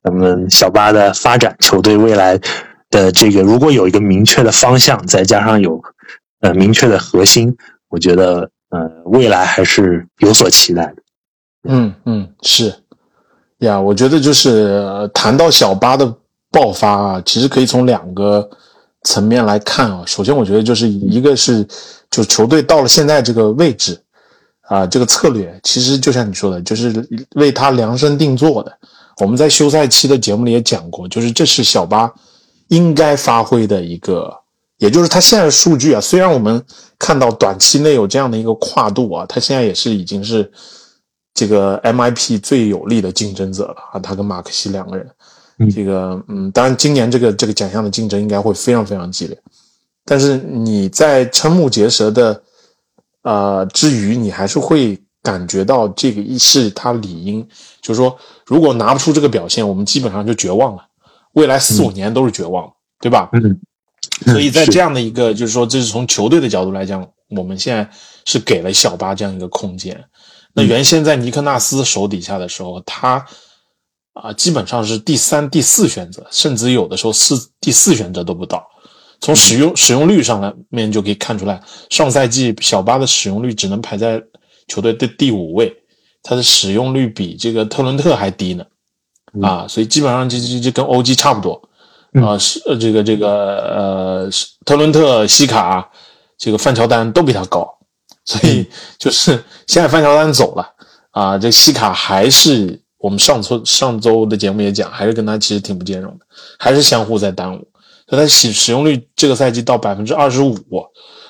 [0.04, 2.38] 咱们小巴的发展，球队未来。
[2.92, 5.84] 的这个，如果有一个明确的方向，再加上有
[6.40, 7.54] 呃明确的核心，
[7.90, 10.96] 我觉得呃未来还是有所期待的。
[11.68, 12.74] 嗯嗯，是
[13.58, 16.16] 呀，我觉得就是谈到小巴的
[16.52, 18.48] 爆发啊，其实可以从两个
[19.02, 20.04] 层面来看啊。
[20.06, 21.68] 首先，我觉得就是一个是，
[22.12, 24.00] 就球队到了现在这个位置
[24.68, 28.72] 啊，这个策略其实就像你说的，就是为他量身定做的。
[29.18, 32.12] 我们在休赛期的节目里也讲过，就是这是小巴。
[32.70, 34.36] 应该发挥的一个，
[34.80, 36.60] 也就是他现在数据啊，虽然我们
[36.98, 40.52] 看到短期内有这样的一个跨度啊，他现在也是已经是
[41.36, 45.08] 这个 MIP 最有力的竞争者了啊，他跟马克西两个人，
[45.72, 49.40] 这个嗯，当然今年这个这个奖项的竞争应该会非常非常激烈，
[50.04, 52.42] 但是你在瞠目结舌的
[53.26, 57.46] 呃之余，你还是会感觉到这个是他理应，
[57.82, 60.86] 就是说如果拿不出这个表现，我们基本上就绝望了。
[61.34, 63.30] 未来四五年都是绝望，对吧？
[63.34, 63.60] 嗯，
[64.28, 67.90] 所以在这样的一个，就是说，这是从球队的角度来讲，我们现在
[68.26, 70.02] 是给了小巴这样一个空间。
[70.54, 73.26] 那原先在尼克纳斯手底下的时候，他
[74.14, 78.66] 啊基本上是第三、第四选择，甚至有的时候四第四选择都不到。
[79.22, 84.22] 从使用使用率上来面就可以看出来，上赛季小巴的使用率只能排在
[84.68, 85.76] 球队的第五位，
[86.24, 88.66] 他的使用率比这个特伦特还低呢。
[89.42, 91.62] 啊，所以基本上就就就跟欧 g 差不多，
[92.24, 94.30] 啊，是呃这个这个呃
[94.64, 95.92] 特伦特、西卡，
[96.38, 97.70] 这个范乔丹都比他高，
[98.24, 98.66] 所以
[98.98, 99.32] 就是
[99.68, 100.66] 现在范乔丹走了
[101.12, 106.26] 啊，这西卡还是我们上周上周的节目也讲，还是跟他其实挺不兼容的，
[106.58, 107.68] 还是相互在耽误，
[108.08, 110.58] 所以他使使用率这个赛季到百分之二十五，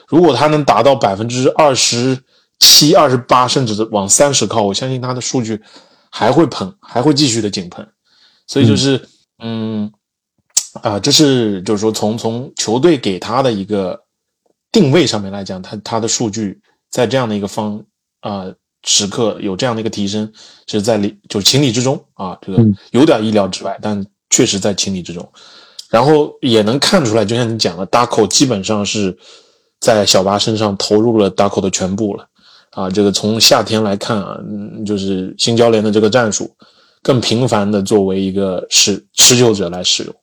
[0.07, 2.17] 如果他能达到百分之二十
[2.59, 5.61] 七、二十八，甚至往三十靠，我相信他的数据
[6.11, 7.87] 还会喷，还会继续的井喷。
[8.47, 9.07] 所以就是，
[9.39, 9.91] 嗯，
[10.81, 13.99] 啊，这是就是说，从从球队给他的一个
[14.71, 16.61] 定位上面来讲，他他的数据
[16.91, 17.81] 在这样的一个方
[18.21, 18.45] 啊
[18.83, 20.31] 时刻有这样的一个提升，
[20.67, 25.27] 是在理就是情理之中啊，这个有点意料之外，但确实在情理之中。
[25.95, 29.17] 然后也能看出来，就像你讲的，，Daco 基本上是
[29.79, 32.27] 在小巴身上投入了 Daco 的全部了
[32.71, 32.89] 啊。
[32.89, 36.53] 这个从夏天来看啊，嗯，就是新教练的这个战术。
[37.01, 40.13] 更频繁的作为一个持持久者来使用，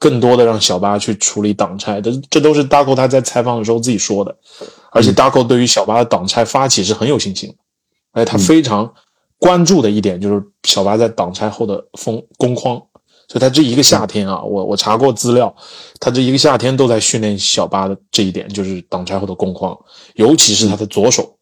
[0.00, 4.34] 更多的让小巴去处理挡拆，这这都是 Daco 他在采访的时候自己说的。
[4.90, 7.56] 而且 Daco 对于小巴的挡拆发起是很有信心的，
[8.14, 8.92] 而且他非常
[9.38, 12.82] 关注的一点就是小巴在挡拆后的封攻框，
[13.30, 15.54] 所以他这一个夏天啊，我我查过资料，
[16.00, 19.78] 他这一个夏天都在训练小巴的这一点，就是挡拆后的攻框，
[20.14, 21.32] 尤其是他的左手，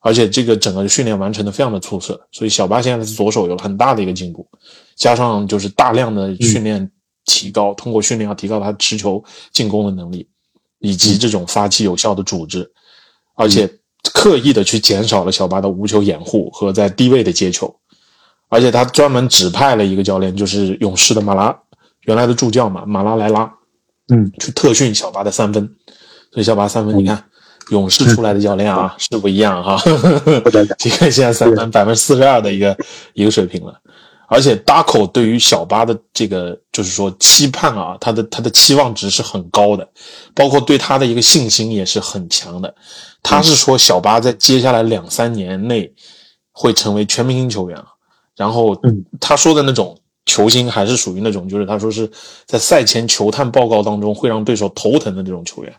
[0.00, 4.46] 而且这个整个训练完成的非常的出色，所以小巴现在的左手有了很大的一个进步，
[4.94, 6.90] 加上就是大量的训练
[7.24, 10.28] 提高，通过训练要提高他持球进攻的能力，
[10.80, 12.70] 以及这种发起有效的组织，
[13.36, 13.66] 而且
[14.12, 17.74] 刻意的去减少了小巴的无球掩护和在低位的接球。
[18.52, 21.58] 而且他专门指派了一个教练，就是勇士的马拉
[22.02, 23.50] 原来的助教嘛，马拉莱拉，
[24.12, 25.66] 嗯，去特训小巴的三分。
[26.30, 27.24] 所以小巴三分，你看
[27.70, 29.76] 勇士出来的教练啊，是不一样哈。
[29.76, 29.82] 啊，
[30.84, 32.76] 你看现在三分百分之四十二的一个
[33.14, 33.72] 一个水平了。
[34.28, 39.88] 而且 Darko 对于小巴的这个就是说期盼啊，他的他的期望值是很高的，
[40.34, 42.74] 包括对他的一个信心也是很强的。
[43.22, 45.90] 他是说小巴在接下来两三年内
[46.52, 47.86] 会成为全明星球员啊。
[48.36, 48.74] 然后，
[49.20, 52.10] 他说的那种球星还是属于那种，就是他说是
[52.46, 55.74] 在赛前球探报告当中会让对手头疼的这种球员。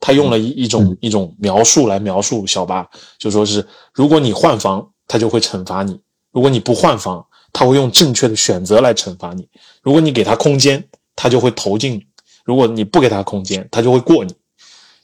[0.00, 2.88] 他用了一一种一种描述来描述小巴，
[3.18, 5.94] 就说是如果你换防，他就会惩罚你；
[6.32, 9.44] 如果你不换防，他会用正确的选择来惩罚你；
[9.80, 10.84] 如果你给他空间，
[11.14, 12.00] 他就会投进；
[12.44, 14.34] 如果你不给他空间，他就会过你。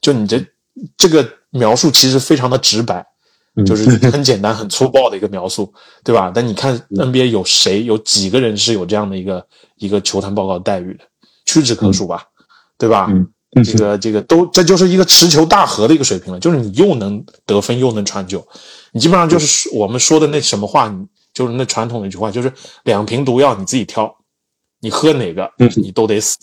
[0.01, 0.45] 就你这
[0.97, 3.07] 这个描述其实非常的直白。
[3.65, 5.73] 就是很简单、很粗暴的一个描述，
[6.05, 6.31] 对吧？
[6.35, 9.47] 但你看 NBA 有谁、有几个人是有这样的一个
[9.77, 11.01] 一个球探报告待遇的，
[11.45, 12.25] 屈指可数吧，
[12.77, 13.11] 对吧？
[13.65, 18.47] 这个这个都这就是一个持球大核的一个水平了，就是你又能得分又能传球，
[18.93, 22.53] 你基本上就是我们说的那什么话，你就是那传统的一句话，就是
[22.85, 24.15] 两瓶毒药你自己挑，
[24.81, 26.37] 你喝哪个你都得死。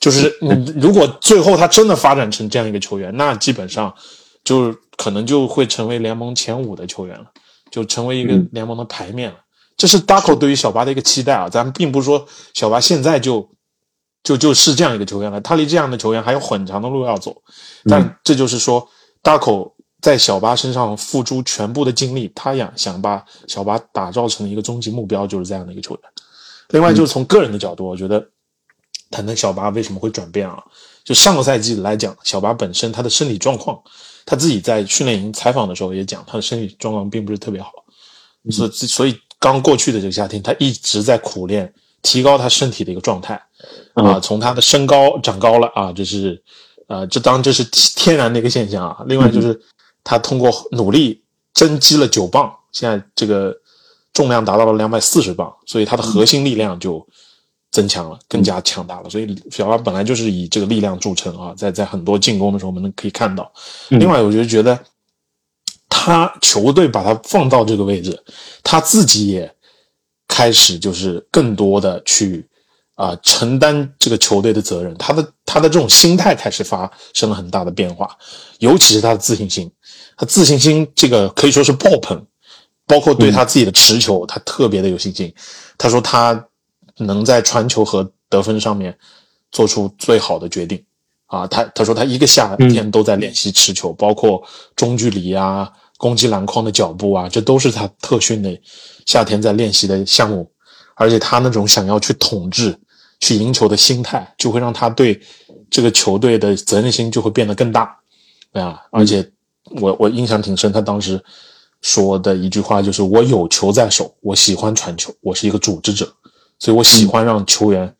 [0.00, 3.94] 就是你如果最后他真的发展成这样一个球员，那基本上
[4.42, 4.78] 就是。
[4.98, 7.24] 可能就会成为联盟前五的球员了，
[7.70, 9.36] 就成为一个联盟的牌面了。
[9.76, 11.48] 这是 Darko 对于小巴的一个期待啊！
[11.48, 13.48] 咱们并不是说小巴现在就
[14.24, 17.36] 就就是这样一个球员了，他离这样的球员还有很长的路要走。
[17.84, 18.88] 但这就是说
[19.22, 26.02] ，Darko 在小巴身上付出全部的精力，他想想把小巴打造成一个终极目标，就是这样的一个球员。
[26.70, 28.28] 另外，就是从个人的角度，我觉得
[29.12, 30.60] 谈谈小巴为什么会转变啊？
[31.04, 33.80] 就上个赛季来讲，小巴本身他的身体状况。
[34.28, 37.72] 他自己在训练营采访的时候也讲，他的身体状况并不是特别好，
[38.50, 41.72] 所以所以刚过去的这个夏天，他一直在苦练，
[42.02, 43.42] 提高他身体的一个状态
[43.94, 44.20] 啊。
[44.20, 46.42] 从他的身高长高了啊，这是
[46.88, 47.64] 呃，这当然这是
[47.96, 49.02] 天然的一个现象啊。
[49.06, 49.58] 另外就是
[50.04, 51.22] 他通过努力
[51.54, 53.56] 增肌了九磅，现在这个
[54.12, 57.06] 重量达到了两百四十磅，所以他的核心力量就。
[57.78, 59.08] 增强了，更加强大了。
[59.08, 63.52] 所以小拉本来就是以这个力量著称啊，在在很多进攻的时候，我们能可以看到。
[63.90, 64.76] 另外，我就觉得
[65.88, 68.20] 他球队把他放到这个位置，
[68.64, 69.54] 他自己也
[70.26, 72.44] 开始就是更多的去
[72.96, 74.92] 啊承担这个球队的责任。
[74.96, 78.18] 他的他的这种心态开始发生了很大的变化，
[78.58, 79.70] 尤其是他的自信心，
[80.16, 82.20] 他自信心这个可以说是爆棚，
[82.88, 85.32] 包括对他自己的持球，他特别的有信心。
[85.78, 86.44] 他说他。
[86.98, 88.96] 能在传球和得分上面
[89.50, 90.84] 做出最好的决定
[91.26, 91.46] 啊！
[91.46, 94.42] 他他说他一个夏天都在练习持球，包括
[94.76, 98.60] 中距离啊、攻击篮筐的脚步啊，这都是他特训的
[99.06, 100.50] 夏天在练习的项目。
[101.00, 102.76] 而且他那种想要去统治、
[103.20, 105.20] 去赢球的心态，就会让他对
[105.70, 107.96] 这个球队的责任心就会变得更大
[108.52, 108.82] 啊！
[108.90, 109.30] 而且
[109.80, 111.22] 我我印象挺深，他当时
[111.82, 116.12] 说的一句话就是：“我有球在手，我喜欢传球，我是一个组织者。”
[116.58, 117.94] 所以我喜欢让球员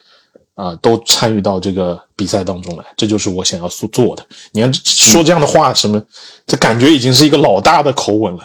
[0.55, 4.27] 啊都参与到这个比赛当中来，这就是我想要所做的。
[4.51, 6.03] 你看说这样的话，什么
[6.45, 8.45] 这感觉已经是一个老大的口吻了，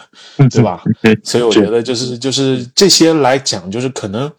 [0.50, 0.82] 对吧？
[1.24, 4.30] 所以我觉得就是就是这些来讲，就是可能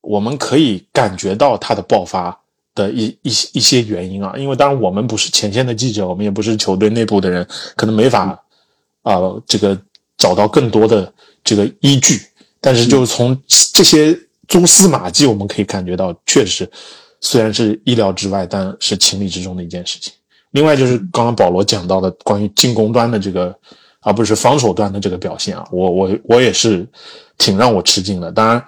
[0.00, 2.38] 我们可以感觉到他的爆发
[2.76, 4.32] 的一一一些原因啊。
[4.38, 7.44] 因为当然我们不是前线的记者，我们也不是球队内部的人，
[7.74, 8.40] 可能没法
[9.02, 9.76] 啊这个
[10.16, 12.22] 找到更多的这个依据。
[12.60, 13.36] 但是就是从
[13.74, 14.16] 这些。
[14.50, 16.68] 蛛丝马迹，我们可以感觉到，确实，
[17.20, 20.12] 虽然是意料之外，但是情理之中的一件事情。
[20.50, 23.56] 另外就是刚刚保罗讲到的关于进攻端的这个，
[24.00, 26.84] 而不是防守端的这个表现啊，我我我也是
[27.38, 28.32] 挺让我吃惊的。
[28.32, 28.64] 当然，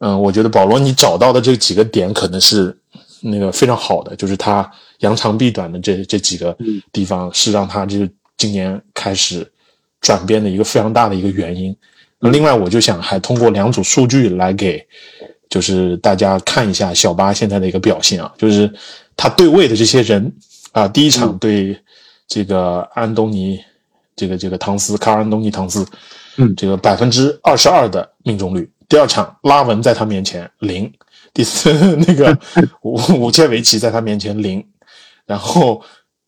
[0.00, 2.76] 嗯，我觉得保罗你找到的这几个点可能是
[3.22, 6.54] 那个非常好的，就是他扬长避短的这这几个
[6.92, 9.50] 地方是让他就是今年开始
[10.02, 11.74] 转变的一个非常大的一个原因。
[12.30, 14.80] 另外，我就想还通过两组数据来给，
[15.52, 18.72] 就是大家看一下小巴现在的一个表现啊，就是
[19.14, 20.34] 他对位的这些人
[20.72, 21.78] 啊，第一场对
[22.26, 23.60] 这个安东尼，
[24.16, 25.86] 这个这个唐斯，卡尔安东尼唐斯，
[26.38, 28.66] 嗯，这个百分之二十二的命中率。
[28.88, 30.90] 第二场拉文在他面前零，
[31.34, 32.34] 第四那个
[32.80, 34.66] 武武切维奇在他面前零，
[35.26, 35.82] 然后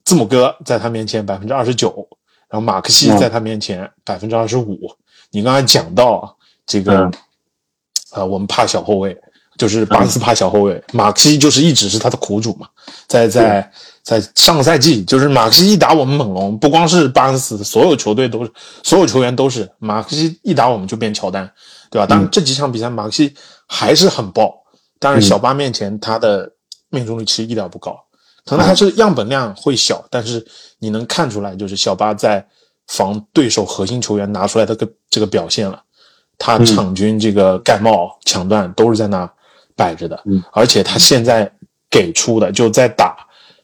[0.04, 2.06] 字母哥在他面前百分之二十九，
[2.50, 4.78] 然后马克西在他面前百分之二十五。
[5.30, 7.10] 你刚才讲到这个，
[8.14, 9.16] 呃，我们怕小后卫，
[9.58, 12.66] 就是巴恩斯怕小后卫，马克西就是一直是他的苦主嘛。
[13.06, 13.70] 在在
[14.02, 18.52] 在上个赛季，就是马克西一打我们猛龙，不光是巴恩斯，所有球队都是，
[18.82, 21.50] 所有球员都是马克西一打我们就变乔丹，
[21.90, 22.06] 对吧？
[22.06, 23.34] 当然这几场比赛马克西
[23.66, 24.54] 还是很爆，
[24.98, 26.50] 但是小巴面前他的
[26.90, 27.98] 命中率其实一点不高，
[28.44, 30.44] 可能还是样本量会小，但是
[30.78, 32.46] 你能看出来，就是小巴在。
[32.88, 35.82] 防对手核心球员拿出来的个这个表现了，
[36.38, 39.30] 他场均这个盖帽抢断都是在那
[39.76, 40.22] 摆着的，
[40.52, 41.50] 而且他现在
[41.90, 43.16] 给出的就在打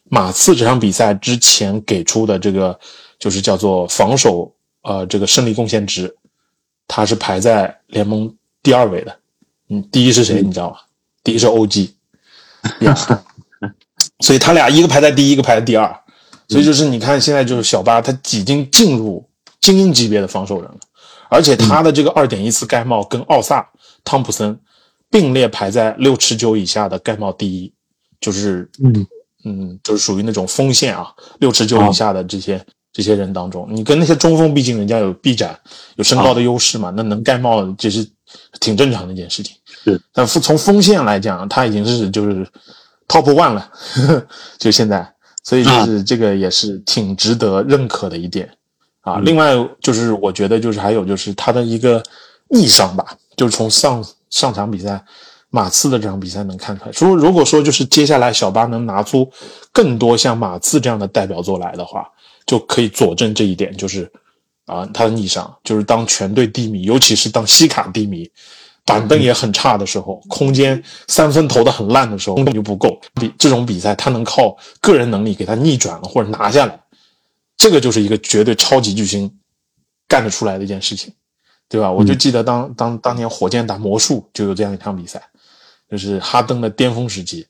[0.09, 2.77] 马刺这场比赛之前给出的这个
[3.19, 6.15] 就是叫做防守呃这个胜利贡献值，
[6.87, 9.15] 他是排在联盟第二位的，
[9.69, 10.77] 嗯，第一是谁你知道吗？
[11.23, 11.91] 第一是 OG，
[14.19, 15.97] 所以他俩一个排在第一，一个排在第二。
[16.49, 19.25] 所以就是你看，现在就是小巴，他已经进入
[19.61, 20.77] 精英级别的防守人了，
[21.31, 23.67] 而且他的这个二点一次盖帽跟奥萨、
[24.03, 24.59] 汤普森
[25.09, 27.73] 并列排在六尺九以下的盖帽第一，
[28.19, 29.07] 就是嗯。
[29.43, 32.63] 嗯，就是属于那种锋线啊，六尺九以下的这些
[32.93, 35.59] 这些人当中，你跟那些中锋，毕竟人家有臂展，
[35.95, 38.07] 有身高的优势嘛，那能盖帽这是
[38.59, 39.55] 挺正常的一件事情。
[39.83, 42.47] 是，但从锋线来讲，他已经是就是
[43.07, 44.27] top one 了，呵 呵
[44.59, 45.11] 就现在。
[45.43, 48.47] 所以就是这个也是挺值得认可的一点
[49.01, 49.19] 啊。
[49.19, 52.01] 另外就是我觉得就是还有就是他的一个
[52.47, 55.03] 逆商吧，就是从上上场比赛
[55.49, 56.91] 马刺的这场比赛能看出来。
[56.91, 59.29] 说如果说就是接下来小巴能拿出
[59.71, 62.07] 更多像马刺这样的代表作来的话，
[62.45, 64.11] 就可以佐证这一点，就是
[64.65, 68.29] 啊他的逆商，就是当全队低迷，尤其是当西卡低迷。
[68.83, 72.99] 板凳也很差的时候，空间三分投的很烂的时候，根本就不够。
[73.13, 76.79] 比这种比赛，他能靠个人能力给他逆转了或者拿下来，
[77.61, 79.31] 这个就是一个绝对超级巨星
[80.07, 81.13] 干得出来的一件事情，
[81.69, 81.91] 对吧？
[81.91, 85.21] 我就记得当当当年火箭打魔术就有这样一场比赛，
[85.87, 87.45] 就是哈登的巅峰时期，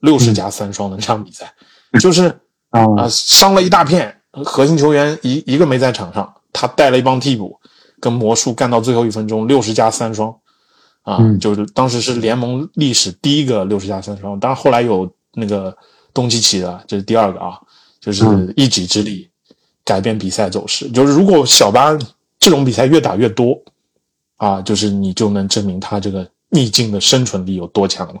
[0.00, 1.50] 六十加三双的那场比赛，
[1.98, 2.28] 就是
[2.68, 7.58] 啊伤了一大片，核心球员一一个没在场上，他带了一帮替补，
[8.00, 10.36] 跟魔术干到最后一分钟，六十加三双。
[11.04, 15.76] 啊，就是当时是联盟历史第一个六十加三双，当然后来有那个
[16.14, 17.60] 东契奇的，这是第二个啊，
[18.00, 18.24] 就是
[18.56, 19.30] 一己之力
[19.84, 20.90] 改变比赛走势。
[20.90, 21.96] 就是如果小巴
[22.38, 23.60] 这种比赛越打越多，
[24.36, 28.20] 啊，就是你就能证明他这个逆境的生存力有多强了。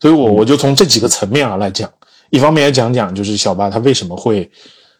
[0.00, 1.90] 所以，我我就从这几个层面啊来讲，
[2.30, 4.50] 一方面也讲讲就是小巴他为什么会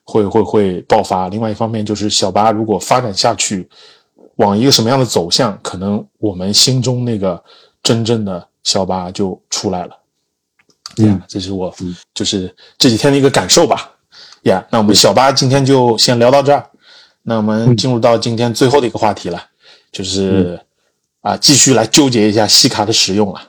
[0.04, 3.68] 会会会爆发，另外一方面就是小巴如果发展下去。
[4.36, 7.40] 往一个什么样的走向，可能我们心中那个
[7.82, 9.96] 真正的小巴就出来了。
[10.96, 11.72] 嗯，这是我
[12.14, 13.91] 就是这几天的一个感受吧。
[14.42, 16.66] 呀，那我们小巴今天就先聊到这儿。
[17.22, 19.42] 那我们进入到今天最后的一个话题了，
[19.90, 20.60] 就是
[21.20, 23.40] 啊，继续来纠结一下西卡的使用了。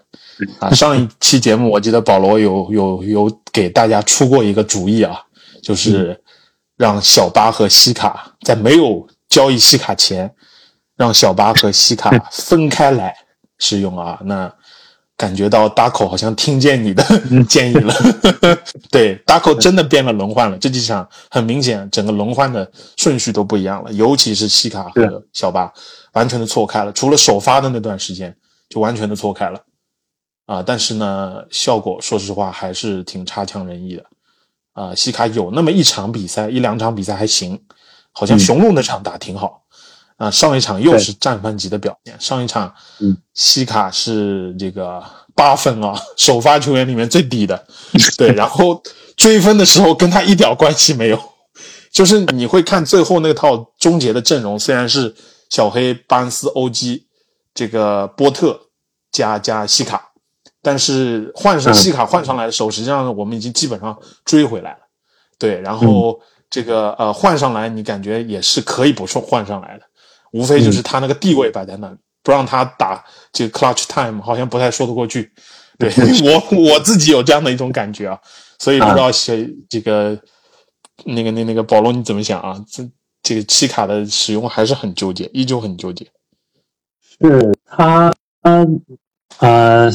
[0.59, 5.19] 啊，上一期节目我记得保罗有有有给大家出过一个主意啊，
[5.61, 6.21] 就是
[6.77, 10.33] 让小巴和西卡在没有交易西卡前。
[10.95, 13.15] 让小巴和西卡分开来
[13.57, 14.53] 使用啊，那
[15.15, 17.03] 感觉到大口好像听见你的
[17.47, 17.93] 建议了。
[18.89, 20.57] 对，大口真的变了轮换了。
[20.57, 25.71] 这几场很明显，整个轮换的顺序都不一样了，尤其是西卡和小巴
[26.13, 26.91] 完全的错开了。
[26.91, 28.35] 除了首发的那段时间，
[28.69, 29.61] 就完全的错开了
[30.47, 30.63] 啊。
[30.63, 34.03] 但是呢，效果说实话还是挺差强人意的
[34.73, 34.95] 啊。
[34.95, 37.61] 西卡有那么一场比赛，一两场比赛还行，
[38.11, 39.62] 好像雄鹿那场打挺好。
[40.17, 42.15] 啊，上一场又是战犯级的表现。
[42.19, 45.03] 上一场，嗯，西卡是这个
[45.35, 47.65] 八分啊，首发球员里面最低的。
[48.17, 48.81] 对， 然后
[49.17, 51.19] 追分的时候跟他一点关系没有，
[51.91, 55.13] 就是你会看最后那套终结的阵容，虽然是
[55.49, 57.07] 小黑、巴恩斯、欧基，
[57.53, 58.59] 这个波特
[59.11, 60.11] 加加西卡，
[60.61, 64.77] 但是换上西卡换上来的时候，实际上我们已经基本上追回来了。
[65.37, 69.83] 对，然后这个呃换上来，你感觉也是可以不错换上来的。
[70.33, 75.31] 无非就是他那个地位摆在那里，不让他打这个 clutch time，好像不太说得过去。
[75.77, 75.91] 对
[76.25, 78.19] 我我自己有这样的一种感觉啊，
[78.57, 80.19] 所以不知道谁这个
[81.05, 82.63] 那个那那个保罗你怎么想啊？
[82.67, 82.83] 这
[83.21, 86.07] 这个七卡的使用还是很纠结，依旧很纠结。
[87.01, 88.13] 是他
[89.39, 89.91] 呃，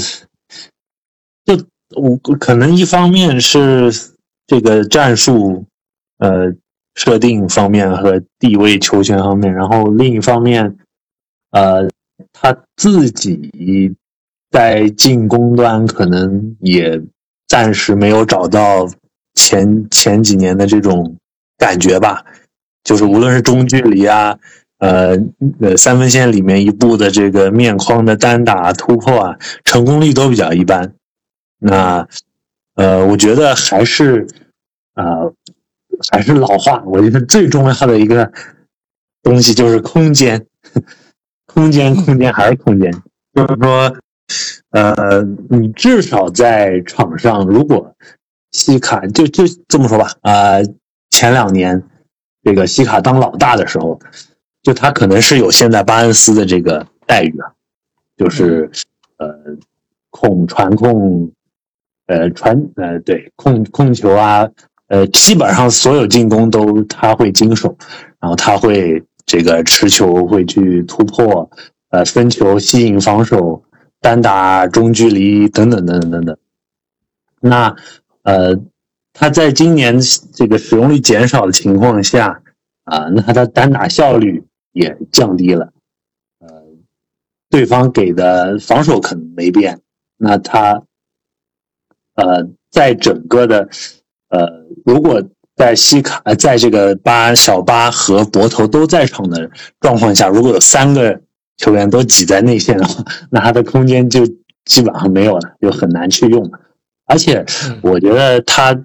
[1.44, 1.56] 就
[1.96, 3.92] 我可能一方面是
[4.46, 5.66] 这个战术
[6.18, 6.54] 呃。
[6.98, 10.76] 设定方面和地位球权方面，然后另一方面，
[11.52, 11.88] 呃，
[12.32, 13.94] 他自己
[14.50, 17.00] 在进攻端可能也
[17.46, 18.88] 暂时没有找到
[19.36, 21.16] 前前几年的这种
[21.56, 22.24] 感觉吧，
[22.82, 24.36] 就是无论是中距离啊，
[24.78, 25.16] 呃
[25.60, 30.92] 呃三分线里面一步的这个面框的单打突破啊，成功率都比较一般。
[31.60, 32.08] 那
[32.74, 34.26] 呃，我觉得还是
[34.94, 35.32] 呃
[36.10, 38.32] 还是老话，我觉得最重要的一个
[39.22, 40.46] 东西就是空间，
[41.46, 42.92] 空间，空间还是空间，
[43.34, 43.96] 就是说。
[44.70, 47.96] 呃，你至少在场上，如果
[48.50, 50.58] 西卡就就这么说吧，啊，
[51.08, 51.82] 前两年
[52.42, 53.98] 这个西卡当老大的时候，
[54.62, 57.50] 就他可能是有现在巴恩斯的这个待遇啊，
[58.18, 58.70] 就是
[59.16, 59.34] 呃
[60.10, 61.32] 控传控，
[62.06, 64.46] 呃传呃对控控球啊，
[64.88, 67.76] 呃基本上所有进攻都他会经手，
[68.20, 71.50] 然后他会这个持球会去突破，
[71.90, 73.64] 呃分球吸引防守。
[74.00, 76.38] 单打、中距离等等等等等等，
[77.40, 77.74] 那
[78.22, 78.56] 呃，
[79.12, 79.98] 他在今年
[80.32, 82.40] 这个使用率减少的情况下
[82.84, 85.72] 啊，那他的单打效率也降低了。
[86.38, 86.62] 呃，
[87.50, 89.80] 对方给的防守可能没变，
[90.16, 90.84] 那他
[92.14, 93.68] 呃，在整个的
[94.28, 94.46] 呃，
[94.84, 95.22] 如果
[95.56, 99.50] 在西卡在这个巴小巴和博头都在场的
[99.80, 101.20] 状况下，如果有三个。
[101.60, 104.24] 球员都挤在内线的话，那他的空间就
[104.64, 106.48] 基本上没有了，就很难去用。
[107.04, 107.44] 而且，
[107.82, 108.80] 我觉得他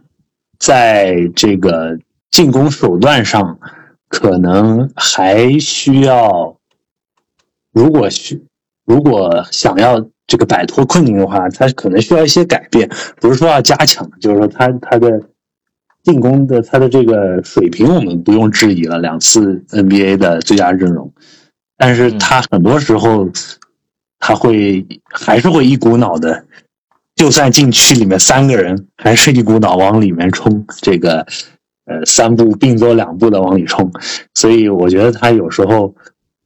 [0.57, 1.99] 在这个
[2.31, 3.59] 进攻手段上，
[4.09, 6.57] 可能还需要，
[7.71, 8.43] 如果需
[8.85, 12.89] 如果想要这个摆脱困境的话，他可能需要一些改变。
[13.21, 15.21] 不是说要加强，就是说他他的
[16.03, 18.99] 进攻的他的这个水平，我们不用质疑了。
[18.99, 21.11] 两次 NBA 的最佳阵容。
[21.77, 23.29] 但是他很多时候，
[24.19, 26.45] 他会还是会一股脑的，
[27.15, 31.25] 就算禁区里面三个人，还是一股脑往里面冲，这个
[31.85, 33.91] 呃三步并作两步的往里冲，
[34.33, 35.95] 所以我觉得他有时候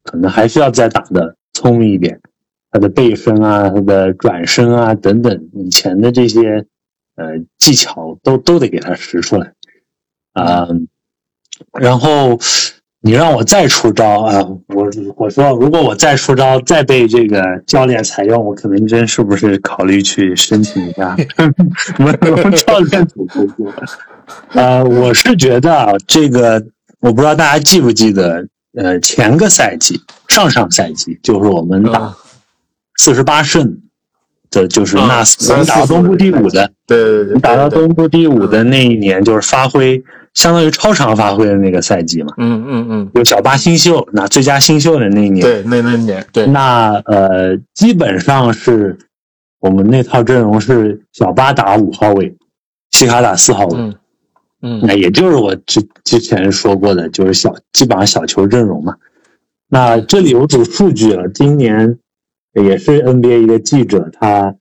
[0.03, 2.19] 可能还需要再打的聪明一点，
[2.71, 6.65] 他的背身啊，他的转身啊等等，以前的这些
[7.17, 9.51] 呃技巧都都得给他使出来
[10.33, 10.67] 啊，
[11.77, 12.39] 然后。
[12.99, 14.41] 你让我再出招啊！
[14.69, 21.15] 我我说，如果我再出招，再被这个教练采用，我可能真是不是考虑去申请一下
[21.99, 23.71] 我们 教练组工作？
[24.49, 26.61] 呃，我是觉得啊，这个
[26.99, 32.13] 我不知道大家记不记得，呃，前个赛季、上上赛季，就是我们打
[32.95, 33.83] 四十八胜
[34.51, 40.03] 的，就是那我们打到东部第五的，对对对，打到东部第五的那一年，就是发挥。
[40.33, 48.95] 相当于超常发挥的那个赛季嘛，嗯嗯嗯，有小巴新秀拿最佳新秀的那一年，对，那那年，对，那呃，基本上是
[49.59, 52.35] 我们那套阵容是小巴打五号位，
[52.91, 53.79] 西卡打四号位，
[54.61, 58.93] 嗯，那也就是我之之前说过的，就是小基本上小球阵容嘛。
[59.67, 61.97] 那这里有组数据了，今年
[62.63, 64.55] 也是 NBA 一个记者他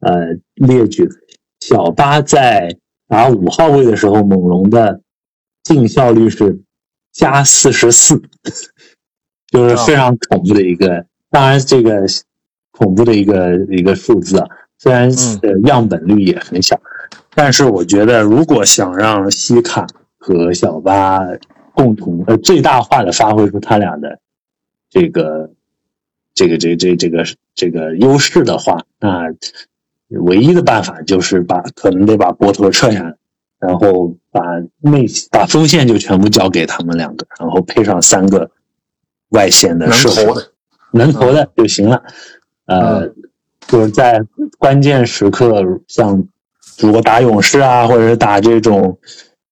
[0.00, 1.08] 呃列举
[1.60, 2.76] 小巴在
[3.08, 5.00] 打五号位的时候，猛龙的。
[5.64, 6.60] 净效率是
[7.12, 8.22] 加四十四，
[9.48, 11.04] 就是非常恐怖的一个。
[11.28, 12.06] 当然，这个
[12.70, 14.46] 恐怖的一个一个数字啊，
[14.78, 15.10] 虽然
[15.42, 16.80] 呃样本率也很小，
[17.34, 21.18] 但是我觉得，如果想让西卡和小巴
[21.74, 24.20] 共同呃最大化的发挥出他俩的
[24.88, 25.50] 这个
[26.36, 27.24] 这个这这这个
[27.56, 29.24] 这个优势的话，那
[30.10, 33.16] 唯一的办法就是把可能得把波头撤下来。
[33.58, 34.42] 然后把
[34.80, 38.50] 内把锋线就全部交给他们两个，然后配上三个
[39.30, 40.34] 外线的射手，
[40.92, 42.02] 能投的就行了。
[42.66, 43.08] 呃，
[43.66, 44.22] 就是在
[44.58, 46.22] 关键时刻，像
[46.78, 48.98] 如果打勇士啊，或者是打这种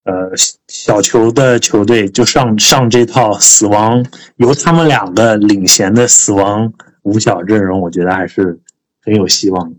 [0.05, 0.31] 呃
[0.69, 4.05] 小球的球队，就上上这套死亡
[4.37, 8.59] 由他们两个领衔的死亡五小阵容，我觉得还是
[9.05, 9.73] 很有希望。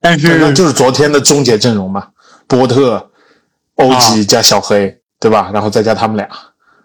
[0.00, 2.08] 但是就是昨天的终结阵容嘛，
[2.46, 3.06] 波特。
[3.76, 5.50] 欧吉加小黑，对吧？
[5.54, 6.28] 然后再加他们俩，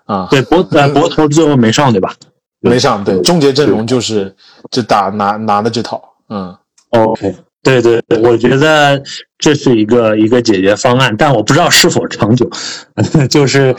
[0.06, 2.16] 啊，对，博呃博头最后没上，对吧？
[2.62, 4.34] 没上，对，终结阵容就是
[4.72, 6.56] 就打拿拿的这套，嗯
[6.92, 7.36] ，OK，
[7.66, 9.02] 对对对，我觉得
[9.40, 12.48] 这是一个一个解决方案，但我不知道是否长久，
[13.30, 13.76] 就是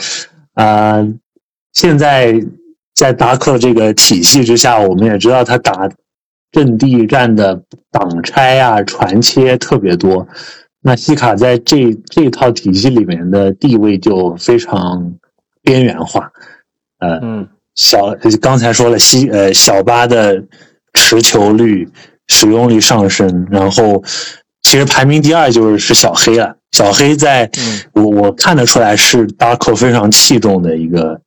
[0.53, 1.07] 啊，
[1.71, 2.35] 现在
[2.93, 5.89] 在达克这个体系之下，我们也知道他打
[6.51, 10.27] 阵地战的挡拆啊、传切特别多。
[10.81, 15.13] 那西卡在这这套体系里面的地位就非常
[15.61, 16.31] 边缘化，
[16.99, 20.43] 呃，嗯，小刚才说了西呃小巴的
[20.93, 21.89] 持球率
[22.27, 24.03] 使用率上升，然后
[24.61, 26.55] 其实排名第二就是是小黑了。
[26.73, 27.49] 小黑在
[27.93, 31.19] 我我看得出来是 Darko 非常器重的一个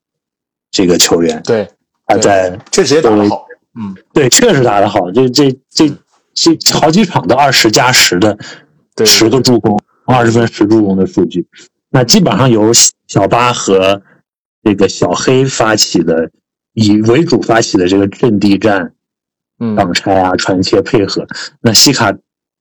[0.69, 1.67] 这个球员，对，
[2.05, 3.45] 他在确实也打得好，
[3.77, 5.91] 嗯，对，确实打得好，这这这
[6.33, 8.37] 这好几场都二十加十的，
[8.95, 11.45] 对十个助攻，二十分十助攻的数据，
[11.89, 12.71] 那基本上由
[13.07, 14.01] 小巴和
[14.63, 16.29] 这个小黑发起的，
[16.73, 18.93] 以为主发起的这个阵地战。
[19.63, 21.23] 嗯，挡拆啊，传切配合，
[21.61, 22.11] 那西卡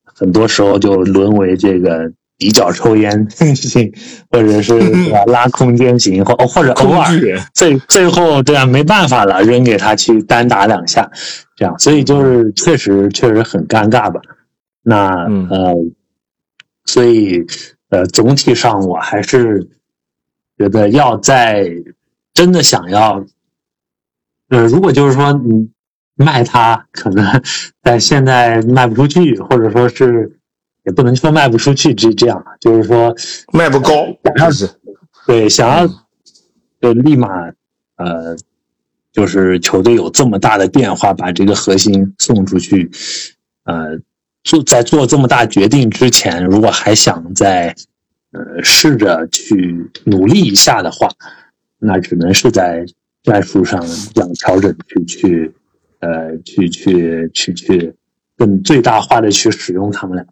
[0.04, 3.90] 很多时候就沦为这个底角抽烟型，
[4.30, 4.78] 或者是
[5.26, 7.08] 拉空间型，或或者偶尔
[7.54, 11.10] 最最后对啊没办法了，扔给他去单打两下，
[11.56, 14.20] 这样，所以就是确实确实很尴尬吧。
[14.82, 15.08] 那
[15.48, 15.74] 呃，
[16.84, 17.46] 所以
[17.88, 19.66] 呃总体上我还是
[20.58, 21.66] 觉得要在
[22.34, 23.24] 真的想要，
[24.50, 25.70] 呃，如果就是说你。
[26.20, 27.42] 卖它可能
[27.82, 30.30] 在现在卖不出去，或者说是
[30.84, 33.14] 也不能说卖不出去，这这样就是说
[33.54, 34.06] 卖不高，
[34.50, 34.68] 是
[35.26, 35.86] 对想要
[36.80, 37.28] 就立马
[37.96, 38.36] 呃，
[39.12, 42.90] 就是球队有这么大的变化，把这个核心送出去，
[43.64, 43.98] 呃，
[44.44, 47.74] 做在做这么大决定之前，如果还想再
[48.32, 51.08] 呃试着去努力一下的话，
[51.78, 52.84] 那只能是在
[53.22, 53.80] 战术上
[54.14, 55.54] 这样调整去去。
[56.00, 57.94] 呃，去去去去，
[58.36, 60.26] 更最大化的去使用他们俩，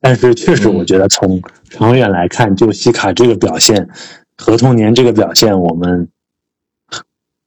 [0.00, 3.88] 但是确实，我觉得从长远来看，就西卡这个表现，
[4.36, 6.08] 合同年这个表现，我们，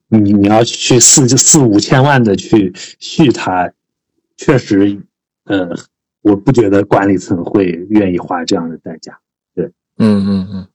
[0.08, 3.72] 你你要去四四五千万的去续他，
[4.36, 5.00] 确实，
[5.44, 5.70] 呃，
[6.22, 9.18] 我不觉得管理层会愿意花这样的代价。
[9.54, 9.66] 对，
[9.98, 10.68] 嗯嗯嗯，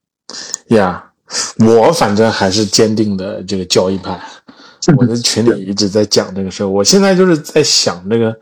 [0.76, 1.12] 呀，
[1.58, 4.18] 我反正还是坚定的这个交易派。
[4.96, 8.34] 我在群里一直在讲这个事儿，我现在就是在想这个，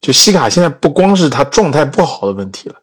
[0.00, 2.74] 就西卡现在不光是他状态不好的问题了，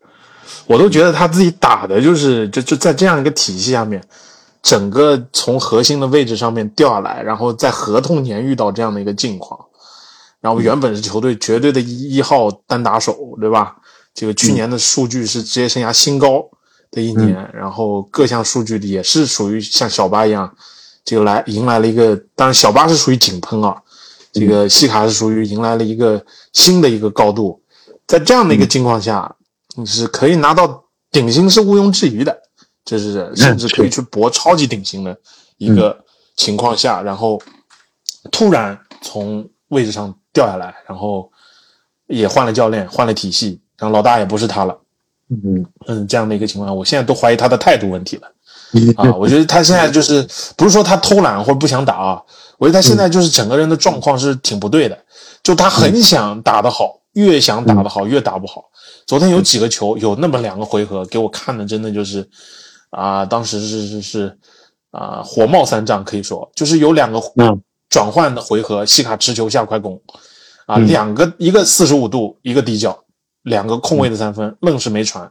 [0.65, 4.03] 我都觉得他自己打的就是就就在这样一个体系下面，
[4.61, 9.59] 整个从核心的位置上面掉下来，然后在合同年遇到这样的一个境况，
[10.41, 13.75] 然后原本是球队绝对的一一号单打手，对吧？
[14.15, 16.43] 这个去年的数据是职业生涯新高
[16.91, 20.51] 的一年，然后各项数据也是属于像小巴一样。
[21.05, 23.75] 这个来迎来了一个，当然小巴是属于井喷啊，
[24.31, 26.23] 这个西卡是属于迎来了一个
[26.53, 27.61] 新的一个高度，
[28.07, 29.35] 在这样的一个情况下，
[29.75, 32.35] 你是可以拿到顶薪是毋庸置疑的，
[32.85, 35.17] 就是甚至可以去搏超级顶薪的
[35.57, 35.97] 一个
[36.35, 37.41] 情况下，然后
[38.31, 41.29] 突然从位置上掉下来，然后
[42.07, 44.79] 也换了教练，换了体系，然后老大也不是他了，
[45.29, 45.65] 嗯。
[45.87, 48.31] 嗯，这样的一个情况，我现在都怀疑他的态度问题了。
[48.95, 52.21] 啊， 我觉得他现在就是不是说他偷懒或者不想打啊，
[52.57, 54.97] 我觉得他现在就是整个人的状况是挺不对的，
[55.43, 58.65] 就他很想打得好，越想打得好越打不好。
[59.05, 62.27] 昨天有几个球，有那么两个回合给我看的，真的就是
[62.89, 64.37] 啊，当时是是是
[64.91, 67.21] 啊，火冒三丈，可以说就是有两个
[67.89, 70.01] 转换的回合，西卡持球下快攻
[70.65, 72.97] 啊，两个一个四十五度，一个底角，
[73.43, 75.29] 两个空位的三分，愣是没传。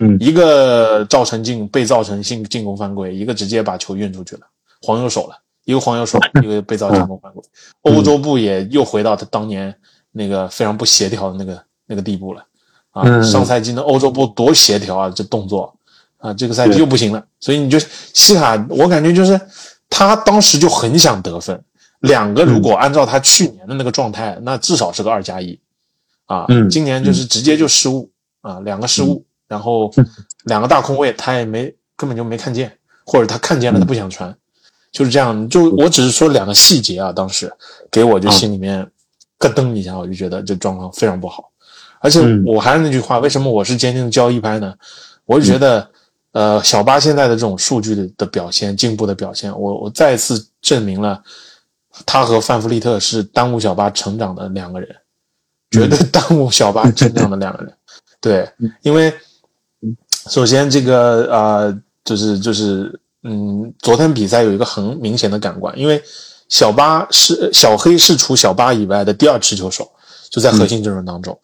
[0.00, 4.42] 嗯，一个造成进被造成进进攻犯规，一个直接把球运出去了，
[4.80, 5.36] 黄油手了，
[5.66, 7.42] 一个黄油手， 一个被造进攻犯规。
[7.82, 9.74] 欧洲部也又回到他当年
[10.10, 12.42] 那个非常不协调的那个那个地步了
[12.92, 13.22] 啊！
[13.22, 15.72] 上赛季的欧洲部多协调啊，这动作
[16.16, 17.22] 啊，这个赛季又不行了。
[17.38, 19.38] 所以你就西卡，我感觉就是
[19.90, 21.62] 他当时就很想得分，
[22.00, 25.60] 两个如果按照他去年的那个状态，那至少是个二加一
[26.24, 26.46] 啊。
[26.70, 29.22] 今年就是直接就失误啊，两个失误。
[29.50, 29.92] 然后
[30.44, 32.72] 两个大空位，他也没根本就没看见，
[33.04, 34.32] 或者他看见了，他不想传，
[34.92, 35.48] 就是这样。
[35.48, 37.52] 就我只是说两个细节啊，当时
[37.90, 38.88] 给我就心里面
[39.38, 41.50] 咯噔一下，我就觉得这状况非常不好。
[41.98, 44.72] 而且我还是那句话，为什么我是坚定的交易派呢？
[45.24, 45.90] 我就觉得，
[46.30, 51.20] 呃，小巴现在的这种数据的的表现、进步的表现，我我再次证明了
[52.06, 54.88] 他和范弗利特是耽误小巴成长的两个人，
[55.72, 57.74] 绝对耽误小巴成长的两个人。
[58.20, 58.48] 对，
[58.82, 59.12] 因为。
[60.28, 66.02] 首先，这个呃，就是就是，嗯，昨天比赛有一个很明显的感官，因为
[66.48, 69.90] 小巴是小黑是除小巴以外的第二持球手，
[70.30, 71.36] 就在核心阵容当中，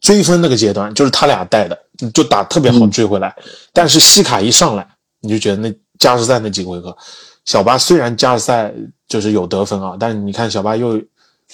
[0.00, 1.78] 追分那个阶段就是他俩带的，
[2.12, 3.34] 就打特别好追回来。
[3.72, 4.86] 但是西卡一上来，
[5.20, 6.96] 你就觉得那加时赛那几个回合，
[7.44, 8.74] 小巴虽然加时赛
[9.06, 11.00] 就是有得分啊，但是你看小巴又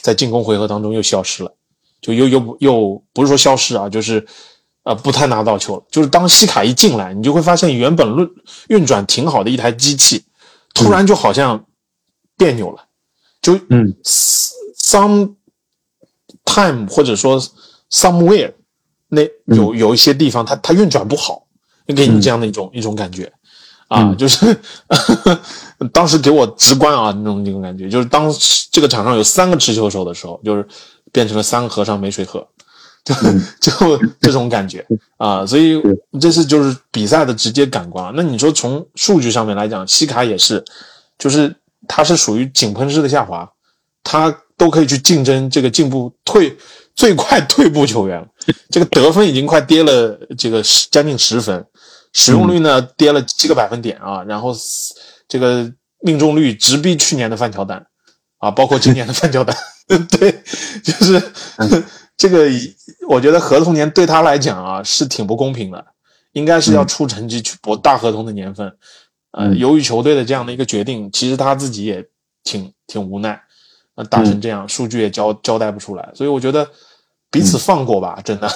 [0.01, 1.53] 在进攻回合当中又消失了，
[2.01, 4.27] 就又又又不是说消失啊，就是。
[4.83, 5.83] 啊，不太拿到球了。
[5.91, 8.31] 就是当西卡一进来，你就会发现原本运
[8.69, 10.25] 运转挺好的一台机器，
[10.75, 11.65] 突然就好像
[12.37, 12.85] 别扭了。
[13.41, 15.35] 就嗯，some
[16.45, 17.41] time 或者说
[17.91, 18.53] somewhere
[19.09, 21.47] 那有有一些地方它它运转不好，
[21.87, 23.33] 给你这样的一种、一种感觉
[23.89, 24.57] 啊，就是
[25.93, 28.33] 当时给我直观啊那种那种感觉，就是当
[28.71, 30.67] 这个场上有三个持球手的时候，就是
[31.13, 32.47] 变成了三个和尚没水喝。
[33.05, 33.15] 就
[33.61, 34.87] 就这种感觉
[35.17, 35.83] 啊，所以
[36.21, 38.13] 这是就是比赛的直接感官。
[38.15, 40.65] 那你说从数据上面来讲，西卡也是，
[41.19, 41.53] 就是
[41.89, 43.51] 他是属于井喷式的下滑，
[44.05, 46.57] 他都可以去竞争这个进步退
[46.95, 48.25] 最快退步球员，
[48.71, 51.67] 这个得分已经快跌了这个十将近十分，
[52.13, 54.55] 使用率呢跌了七个百分点啊，然后
[55.27, 55.69] 这个
[56.03, 57.85] 命中率直逼去年的范乔丹
[58.39, 59.57] 啊，包括今年的范乔丹，
[60.09, 60.41] 对，
[60.85, 61.21] 就是。
[62.17, 62.47] 这个
[63.09, 65.85] 我觉得合同年对他来讲啊是挺不公平的，
[66.33, 68.73] 应该是要出成绩去搏大合同的年份。
[69.33, 72.07] 呃，由于球队的这样的一个决定，其实他自己也
[72.45, 73.41] 挺挺无奈。
[73.95, 76.67] 呃，打成这样，数据也交交代不出来，所以我觉得
[77.31, 78.49] 彼此放过吧，真的，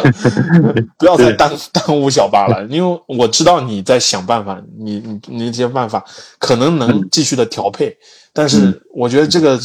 [0.96, 2.64] 不要再耽耽误小巴了。
[2.70, 6.02] 因为我知道你在想办法，你你你这些办法
[6.38, 7.94] 可能能继续的调配，
[8.32, 9.58] 但是我觉得这个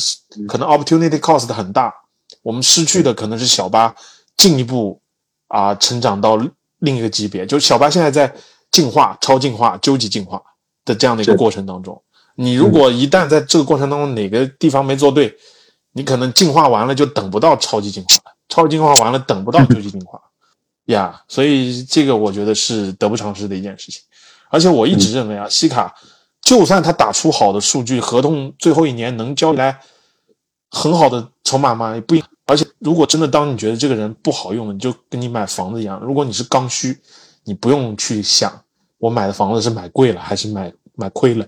[0.48, 1.94] 可能 opportunity cost 很大。
[2.42, 3.96] 我们失去的可能是小巴
[4.38, 5.02] 进一步
[5.48, 6.38] 啊成长到
[6.80, 8.34] 另一个级别，就是小巴现在在
[8.72, 10.42] 进化、超进化、究极进化
[10.86, 12.02] 的这样的一个过程当中。
[12.36, 15.36] 你如果一旦在这个过程当中哪个地方没做对，
[15.92, 20.22] 你可能进化完了就等不到超级进化了，超级进化完了等不到究极进化
[20.86, 21.22] 呀。
[21.28, 24.02] 所以这个我觉得是得不偿失的一件事情。
[24.50, 25.94] 而且我一直认为啊，西卡
[26.42, 29.78] 就算他打出好的数据，合同最后一年能交来
[30.70, 31.94] 很好的筹码吗？
[31.96, 32.24] 也不一。
[32.46, 36.00] 而且，如果真的当你觉得这个人不好用了，你就跟你买房子一样。
[36.00, 36.98] 如果你是刚需，
[37.44, 38.52] 你不用去想
[38.98, 41.46] 我买的房子是买贵了还是买买亏了，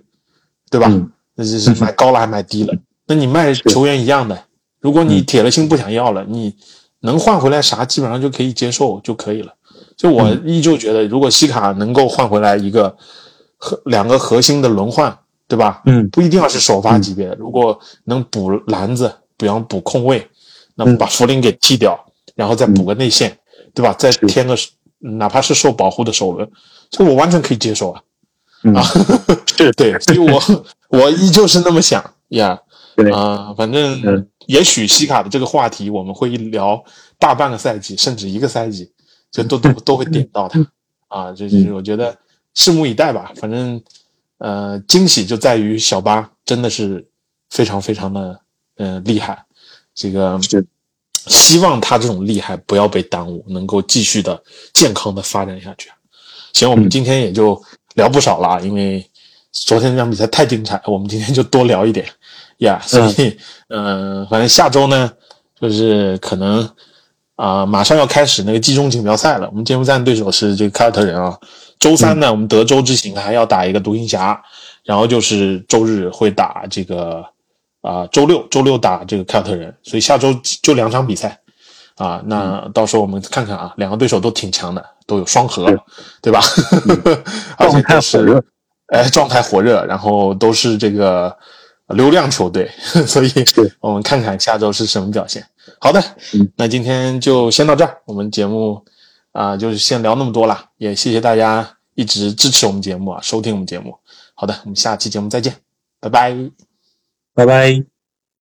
[0.70, 0.88] 对吧？
[1.34, 2.74] 那就是买高了还买低了。
[3.08, 4.44] 那你卖球员一样的，
[4.80, 6.56] 如果你铁了心不想要了，你
[7.00, 9.52] 能换回来啥，基本上就可以接受就可以了。
[9.98, 12.96] 就我依旧觉得，如果西卡能够换回来一个
[13.58, 15.18] 核两个核心的轮换，
[15.52, 15.82] 对吧？
[15.86, 20.26] 嗯，不一定要是首发级别的，如果能补篮子，比方补控卫。
[20.76, 22.00] 那么把福林给替掉，
[22.34, 23.38] 然后再补个内线，
[23.74, 23.94] 对吧？
[24.00, 24.56] 再添个
[25.00, 26.50] 哪怕是受保护的首轮，
[26.90, 28.02] 这我完全可以接受啊！
[28.74, 28.82] 啊，
[29.46, 30.42] 是对，所以我
[30.88, 32.58] 我依旧是那么想呀。
[33.14, 36.82] 啊，反正也许西卡的这个话题我们会聊
[37.20, 38.90] 大半个赛季，甚至一个赛季，
[39.30, 40.66] 就都都都会点到他
[41.10, 41.32] 啊。
[41.34, 42.18] 就是我觉得
[42.56, 43.32] 拭目以待吧。
[43.36, 43.80] 反正
[44.42, 47.08] 呃，惊喜就在于小巴真的是
[47.52, 48.40] 非常非常的
[48.78, 49.46] 嗯厉害。
[49.94, 50.40] 这个
[51.28, 54.42] 希望他这种厉害不要被耽误，能够继续的
[54.74, 55.92] 健康的发展下去。
[56.54, 57.62] 行，我们今天也就
[57.94, 59.08] 聊不少了，因为
[59.52, 62.08] 昨天这场比赛太精彩，我们今天就多聊一点
[62.58, 62.82] 呀。
[62.84, 63.38] 所以，
[63.68, 65.14] 嗯，反正下周呢，
[65.60, 66.68] 就是可能
[67.36, 69.48] 啊，马上要开始那个季中锦标赛了。
[69.52, 71.38] 我们揭幕战对手是这个凯尔特人啊。
[71.82, 74.42] 周三呢，我们德州之行还要打一个独行侠，
[74.86, 77.26] 然后就是周日会打这个。
[77.82, 81.36] 啊，周六周六打这个凯尔特人，所以下周就两场比赛，
[81.96, 85.66] 啊，那到时候我们看看啊，两个对手都挺强的，都有双核，
[86.22, 86.40] 对吧？
[87.58, 88.44] 而且都是，
[88.90, 91.36] 哎，状态火热，然后都是这个
[91.88, 92.70] 流量球队，
[93.08, 93.32] 所以
[93.80, 95.44] 我们看看下周是什么表现。
[95.80, 96.00] 好的，
[96.58, 98.80] 那今天就先到这儿，我们节目
[99.32, 103.98] 啊，就是先聊那么多了，也谢谢大家一直支持我们节目啊，收听我们节目。
[104.34, 105.56] 好的，我们下期节目再见，
[106.00, 106.36] 拜拜。
[107.34, 107.91] 拜拜。